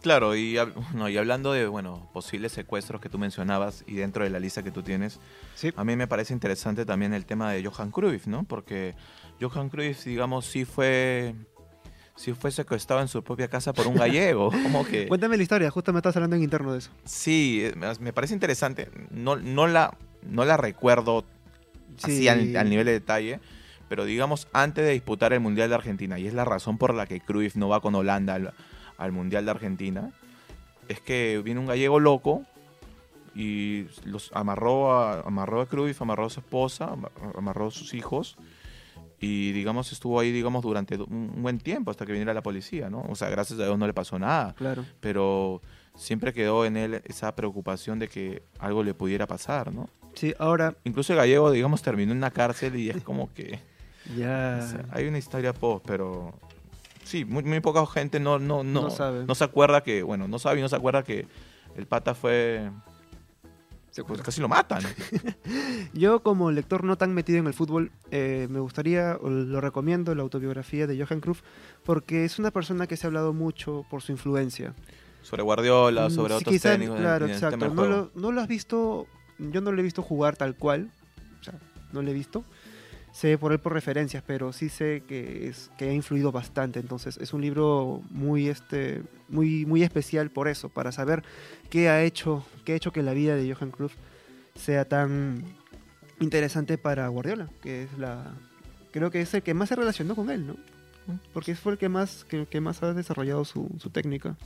Claro, 0.00 0.36
y, 0.36 0.56
no, 0.94 1.08
y 1.08 1.16
hablando 1.18 1.52
de 1.52 1.66
bueno 1.66 2.08
posibles 2.12 2.52
secuestros 2.52 3.00
que 3.00 3.08
tú 3.08 3.18
mencionabas 3.18 3.82
y 3.84 3.94
dentro 3.94 4.22
de 4.22 4.30
la 4.30 4.38
lista 4.38 4.62
que 4.62 4.70
tú 4.70 4.80
tienes, 4.84 5.18
Sí. 5.56 5.72
a 5.74 5.82
mí 5.82 5.96
me 5.96 6.06
parece 6.06 6.32
interesante 6.32 6.86
también 6.86 7.12
el 7.14 7.26
tema 7.26 7.50
de 7.50 7.64
Johan 7.64 7.90
Cruyff, 7.90 8.28
¿no? 8.28 8.44
Porque 8.44 8.94
Johan 9.40 9.70
Cruyff, 9.70 10.04
digamos, 10.04 10.46
sí 10.46 10.64
fue, 10.64 11.34
sí 12.18 12.32
fue 12.34 12.50
secuestrado 12.50 13.00
en 13.00 13.06
su 13.08 13.22
propia 13.22 13.46
casa 13.48 13.72
por 13.72 13.86
un 13.86 13.94
gallego. 13.96 14.50
Como 14.50 14.84
que 14.84 15.06
Cuéntame 15.06 15.36
la 15.36 15.42
historia, 15.44 15.70
justo 15.70 15.92
me 15.92 16.00
estás 16.00 16.16
hablando 16.16 16.34
en 16.36 16.42
interno 16.42 16.72
de 16.72 16.78
eso. 16.80 16.90
sí, 17.04 17.60
eh, 17.64 17.74
me- 18.00 18.12
parece 18.12 18.34
interesante. 18.34 18.88
No, 19.10 19.36
no 19.36 19.66
la, 19.68 19.96
no 20.28 20.44
la 20.44 20.56
recuerdo 20.56 21.24
así 22.02 22.18
Sí. 22.22 22.28
al, 22.28 22.56
al 22.56 22.68
nivel 22.68 22.86
de 22.86 22.92
detalle. 22.92 23.40
Pero 23.88 24.04
digamos, 24.04 24.48
antes 24.52 24.84
de 24.84 24.92
disputar 24.92 25.32
el 25.32 25.40
Mundial 25.40 25.68
de 25.70 25.76
Argentina, 25.76 26.18
y 26.18 26.26
es 26.26 26.34
la 26.34 26.44
razón 26.44 26.76
por 26.76 26.92
la 26.92 27.06
que 27.06 27.20
Cruyff 27.20 27.56
no 27.56 27.68
va 27.70 27.80
con 27.80 27.94
Holanda 27.94 28.34
al, 28.34 28.52
al 28.98 29.12
Mundial 29.12 29.44
de 29.46 29.50
Argentina, 29.52 30.10
es 30.88 31.00
que 31.00 31.40
viene 31.42 31.60
un 31.60 31.66
gallego 31.66 31.98
loco 32.00 32.42
y 33.34 33.86
los 34.04 34.30
amarró 34.34 34.92
a, 34.92 35.20
amarró 35.20 35.60
a 35.60 35.66
Cruyff, 35.66 36.02
amarró 36.02 36.26
a 36.26 36.30
su 36.30 36.40
esposa, 36.40 36.90
ama- 36.92 37.10
amarró 37.36 37.68
a 37.68 37.70
sus 37.70 37.94
hijos 37.94 38.36
y 39.20 39.52
digamos 39.52 39.92
estuvo 39.92 40.20
ahí 40.20 40.30
digamos 40.30 40.62
durante 40.62 40.96
un 40.96 41.42
buen 41.42 41.58
tiempo 41.58 41.90
hasta 41.90 42.06
que 42.06 42.12
viniera 42.12 42.32
la 42.34 42.42
policía, 42.42 42.88
¿no? 42.88 43.04
O 43.08 43.14
sea, 43.14 43.28
gracias 43.30 43.58
a 43.58 43.64
Dios 43.64 43.78
no 43.78 43.86
le 43.86 43.94
pasó 43.94 44.18
nada. 44.18 44.54
Claro. 44.54 44.84
Pero 45.00 45.60
siempre 45.98 46.32
quedó 46.32 46.64
en 46.64 46.76
él 46.76 47.02
esa 47.04 47.34
preocupación 47.34 47.98
de 47.98 48.08
que 48.08 48.42
algo 48.58 48.82
le 48.82 48.94
pudiera 48.94 49.26
pasar, 49.26 49.72
¿no? 49.72 49.88
Sí, 50.14 50.34
ahora... 50.38 50.74
Incluso 50.84 51.14
gallego, 51.14 51.50
digamos, 51.50 51.82
terminó 51.82 52.12
en 52.12 52.18
una 52.18 52.30
cárcel 52.30 52.76
y 52.76 52.90
es 52.90 53.02
como 53.02 53.32
que... 53.34 53.60
ya... 54.16 54.60
o 54.62 54.66
sea, 54.66 54.84
hay 54.92 55.06
una 55.06 55.18
historia 55.18 55.52
post, 55.52 55.84
pero... 55.86 56.34
Sí, 57.04 57.24
muy, 57.24 57.42
muy 57.42 57.60
poca 57.60 57.84
gente 57.86 58.20
no, 58.20 58.38
no, 58.38 58.62
no, 58.62 58.82
No 58.82 58.90
sabe. 58.90 59.24
no 59.24 59.34
se 59.34 59.44
acuerda 59.44 59.82
que... 59.82 60.02
Bueno, 60.02 60.28
no 60.28 60.38
sabe 60.38 60.58
y 60.58 60.62
no 60.62 60.68
se 60.68 60.76
acuerda 60.76 61.02
que 61.02 61.26
el 61.76 61.86
pata 61.86 62.14
fue... 62.14 62.70
Pues 64.06 64.22
casi 64.22 64.40
lo 64.40 64.48
matan. 64.48 64.82
Yo 65.92 66.22
como 66.22 66.50
lector 66.50 66.84
no 66.84 66.96
tan 66.96 67.14
metido 67.14 67.38
en 67.38 67.46
el 67.46 67.54
fútbol, 67.54 67.90
eh, 68.10 68.46
me 68.50 68.60
gustaría, 68.60 69.16
o 69.20 69.28
lo 69.30 69.60
recomiendo, 69.60 70.14
la 70.14 70.22
autobiografía 70.22 70.86
de 70.86 71.02
Johan 71.02 71.20
Cruyff, 71.20 71.42
porque 71.84 72.24
es 72.24 72.38
una 72.38 72.50
persona 72.50 72.86
que 72.86 72.96
se 72.96 73.06
ha 73.06 73.08
hablado 73.08 73.32
mucho 73.32 73.84
por 73.90 74.02
su 74.02 74.12
influencia. 74.12 74.74
sobre 75.20 75.42
Guardiola, 75.42 76.08
Mm, 76.08 76.10
sobre 76.12 76.28
sí, 76.34 76.36
otros 76.40 76.54
quizá- 76.54 76.70
técnicos. 76.72 76.96
en- 76.96 77.02
Claro, 77.02 77.26
en 77.26 77.32
tema 77.32 77.46
exacto. 77.48 77.74
No 77.74 77.84
lo, 77.86 78.10
no 78.14 78.32
lo 78.32 78.40
has 78.40 78.48
visto, 78.48 79.06
yo 79.38 79.60
no 79.60 79.72
lo 79.72 79.80
he 79.80 79.82
visto 79.82 80.00
jugar 80.00 80.36
tal 80.36 80.54
cual, 80.56 80.90
o 81.40 81.44
sea, 81.44 81.54
no 81.92 82.00
lo 82.02 82.10
he 82.10 82.14
visto. 82.14 82.44
Sé 83.12 83.38
por 83.38 83.52
él 83.52 83.58
por 83.58 83.72
referencias, 83.72 84.22
pero 84.26 84.52
sí 84.52 84.68
sé 84.68 85.02
que, 85.08 85.48
es, 85.48 85.70
que 85.78 85.88
ha 85.88 85.92
influido 85.92 86.30
bastante. 86.30 86.78
Entonces 86.78 87.16
es 87.16 87.32
un 87.32 87.40
libro 87.40 88.02
muy, 88.10 88.48
este, 88.48 89.02
muy, 89.28 89.66
muy 89.66 89.82
especial 89.82 90.30
por 90.30 90.48
eso, 90.48 90.68
para 90.68 90.92
saber 90.92 91.22
qué 91.70 91.88
ha 91.88 92.02
hecho, 92.02 92.44
qué 92.64 92.72
ha 92.72 92.76
hecho 92.76 92.92
que 92.92 93.02
la 93.02 93.12
vida 93.12 93.34
de 93.34 93.52
Johan 93.52 93.70
Cruyff 93.70 93.94
sea 94.54 94.84
tan 94.86 95.44
interesante 96.20 96.78
para 96.78 97.08
Guardiola, 97.08 97.48
que 97.62 97.84
es 97.84 97.98
la, 97.98 98.34
creo 98.90 99.10
que 99.10 99.20
es 99.20 99.32
el 99.34 99.42
que 99.42 99.54
más 99.54 99.68
se 99.68 99.76
relacionó 99.76 100.14
con 100.14 100.30
él, 100.30 100.46
¿no? 100.46 100.56
Porque 101.32 101.54
fue 101.54 101.72
el 101.72 101.78
que 101.78 101.88
más, 101.88 102.24
que, 102.24 102.46
que 102.46 102.60
más 102.60 102.82
ha 102.82 102.92
desarrollado 102.92 103.44
su, 103.44 103.70
su 103.78 103.88
técnica. 103.88 104.36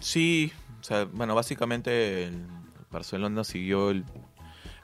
Sí, 0.00 0.52
o 0.80 0.84
sea, 0.84 1.04
bueno, 1.04 1.34
básicamente 1.34 2.24
el 2.24 2.46
Barcelona 2.92 3.42
siguió 3.42 3.90
el, 3.90 4.04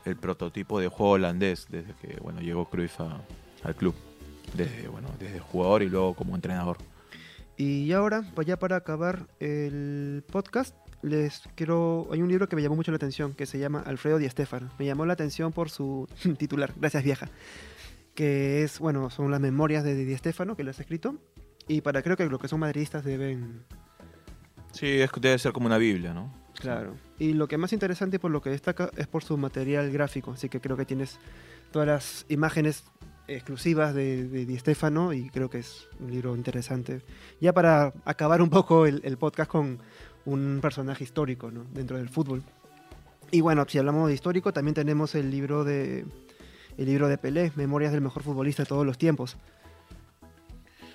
el 0.04 0.16
prototipo 0.16 0.80
de 0.80 0.88
juego 0.88 1.12
holandés 1.12 1.66
desde 1.70 1.94
que, 2.00 2.18
bueno, 2.20 2.40
llegó 2.40 2.68
Cruyff 2.68 3.00
al 3.00 3.74
club. 3.76 3.94
Desde, 4.54 4.88
bueno, 4.88 5.08
desde 5.18 5.38
jugador 5.40 5.82
y 5.82 5.88
luego 5.88 6.14
como 6.14 6.34
entrenador. 6.34 6.76
Y 7.56 7.92
ahora, 7.92 8.24
pues 8.34 8.46
ya 8.46 8.58
para 8.58 8.76
acabar 8.76 9.26
el 9.38 10.24
podcast, 10.30 10.74
les 11.02 11.42
quiero. 11.54 12.08
Hay 12.10 12.22
un 12.22 12.28
libro 12.28 12.48
que 12.48 12.56
me 12.56 12.62
llamó 12.62 12.76
mucho 12.76 12.90
la 12.90 12.96
atención 12.96 13.34
que 13.34 13.46
se 13.46 13.58
llama 13.58 13.82
Alfredo 13.84 14.18
Di 14.18 14.28
Stéfano. 14.28 14.70
Me 14.78 14.86
llamó 14.86 15.06
la 15.06 15.12
atención 15.12 15.52
por 15.52 15.70
su 15.70 16.08
titular, 16.38 16.72
gracias 16.76 17.04
vieja. 17.04 17.28
Que 18.14 18.62
es, 18.62 18.78
bueno, 18.78 19.10
son 19.10 19.30
las 19.30 19.40
memorias 19.40 19.84
de 19.84 19.94
Di 19.94 20.16
Stéfano 20.16 20.56
que 20.56 20.64
lo 20.64 20.70
has 20.70 20.80
escrito. 20.80 21.16
Y 21.68 21.80
para 21.80 22.02
creo 22.02 22.16
que 22.16 22.26
lo 22.26 22.38
que 22.38 22.48
son 22.48 22.60
madridistas 22.60 23.04
deben. 23.04 23.64
Sí, 24.72 25.00
es, 25.00 25.10
debe 25.20 25.38
ser 25.38 25.52
como 25.52 25.66
una 25.66 25.78
Biblia, 25.78 26.12
¿no? 26.12 26.32
Claro. 26.58 26.94
Y 27.18 27.32
lo 27.34 27.48
que 27.48 27.58
más 27.58 27.72
interesante 27.72 28.18
por 28.18 28.30
lo 28.30 28.40
que 28.40 28.50
destaca 28.50 28.90
es 28.96 29.06
por 29.06 29.24
su 29.24 29.36
material 29.36 29.90
gráfico. 29.90 30.32
Así 30.32 30.48
que 30.48 30.60
creo 30.60 30.76
que 30.76 30.84
tienes 30.84 31.18
todas 31.70 31.88
las 31.88 32.26
imágenes 32.28 32.84
exclusivas 33.28 33.94
de, 33.94 34.28
de 34.28 34.46
Di 34.46 34.58
Stéfano 34.58 35.12
y 35.12 35.30
creo 35.30 35.48
que 35.48 35.58
es 35.58 35.88
un 36.00 36.10
libro 36.10 36.36
interesante. 36.36 37.02
Ya 37.40 37.52
para 37.52 37.92
acabar 38.04 38.42
un 38.42 38.50
poco 38.50 38.86
el, 38.86 39.00
el 39.04 39.16
podcast 39.16 39.50
con 39.50 39.78
un 40.24 40.58
personaje 40.60 41.04
histórico 41.04 41.50
¿no? 41.50 41.64
dentro 41.72 41.96
del 41.96 42.08
fútbol. 42.08 42.42
Y 43.30 43.40
bueno, 43.40 43.64
si 43.68 43.78
hablamos 43.78 44.08
de 44.08 44.14
histórico, 44.14 44.52
también 44.52 44.74
tenemos 44.74 45.14
el 45.14 45.30
libro 45.30 45.64
de 45.64 46.04
el 46.76 46.86
libro 46.86 47.08
de 47.08 47.18
Pelé, 47.18 47.52
Memorias 47.56 47.92
del 47.92 48.00
mejor 48.00 48.22
futbolista 48.22 48.62
de 48.62 48.68
todos 48.68 48.86
los 48.86 48.98
tiempos. 48.98 49.36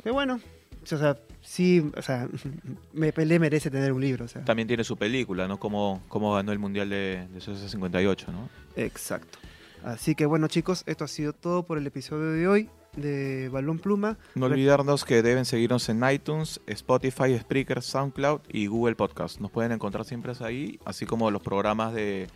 Que 0.03 0.11
bueno, 0.11 0.39
o 0.81 0.85
sea, 0.85 1.17
sí, 1.47 1.89
o 1.95 2.01
sea, 2.01 2.27
me 2.93 3.13
Pelé 3.13 3.39
merece 3.39 3.71
tener 3.71 3.91
un 3.93 4.01
libro, 4.01 4.25
o 4.25 4.27
sea. 4.27 4.43
También 4.43 4.67
tiene 4.67 4.83
su 4.83 4.97
película, 4.97 5.47
¿no? 5.47 5.59
Cómo, 5.59 6.03
cómo 6.09 6.33
ganó 6.33 6.51
el 6.51 6.59
Mundial 6.59 6.89
de, 6.89 7.27
de 7.33 7.41
Suecia 7.41 7.67
58, 7.69 8.31
¿no? 8.31 8.49
Exacto. 8.75 9.39
Así 9.83 10.15
que 10.15 10.25
bueno 10.25 10.47
chicos, 10.47 10.83
esto 10.87 11.05
ha 11.05 11.07
sido 11.07 11.33
todo 11.33 11.63
por 11.63 11.77
el 11.77 11.85
episodio 11.85 12.31
de 12.31 12.47
hoy 12.47 12.69
de 12.95 13.47
Balón 13.49 13.79
Pluma. 13.79 14.17
No 14.35 14.47
olvidarnos 14.47 15.05
que 15.05 15.21
deben 15.21 15.45
seguirnos 15.45 15.87
en 15.89 16.03
iTunes, 16.09 16.59
Spotify, 16.65 17.37
Spreaker, 17.39 17.81
SoundCloud 17.81 18.41
y 18.49 18.67
Google 18.67 18.95
Podcast. 18.95 19.39
Nos 19.39 19.51
pueden 19.51 19.71
encontrar 19.71 20.03
siempre 20.03 20.33
ahí, 20.41 20.79
así 20.83 21.05
como 21.05 21.31
los 21.31 21.41
programas 21.41 21.93
de, 21.93 22.27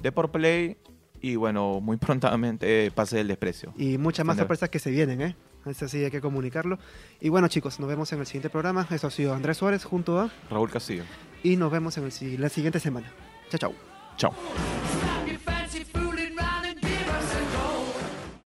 de 0.00 0.12
por 0.12 0.30
Play 0.30 0.76
y 1.20 1.36
bueno, 1.36 1.80
muy 1.80 1.96
prontamente 1.98 2.86
eh, 2.86 2.90
Pase 2.90 3.16
del 3.16 3.28
Desprecio. 3.28 3.72
Y 3.76 3.98
muchas 3.98 4.26
más 4.26 4.36
sorpresas 4.36 4.68
que 4.68 4.78
se 4.78 4.90
vienen, 4.90 5.22
¿eh? 5.22 5.36
Es 5.66 5.82
así, 5.82 6.04
hay 6.04 6.10
que 6.10 6.20
comunicarlo. 6.20 6.78
Y 7.20 7.28
bueno 7.28 7.48
chicos, 7.48 7.78
nos 7.78 7.88
vemos 7.88 8.12
en 8.12 8.20
el 8.20 8.26
siguiente 8.26 8.50
programa. 8.50 8.86
Esto 8.90 9.06
ha 9.06 9.10
sido 9.10 9.34
Andrés 9.34 9.58
Suárez 9.58 9.84
junto 9.84 10.18
a... 10.18 10.30
Raúl 10.50 10.70
Castillo. 10.70 11.04
Y 11.42 11.56
nos 11.56 11.70
vemos 11.70 11.96
en 11.98 12.04
el 12.04 12.40
la 12.40 12.48
siguiente 12.48 12.80
semana. 12.80 13.12
Chao, 13.50 13.58
chao. 13.58 13.74
Chao. 14.16 15.01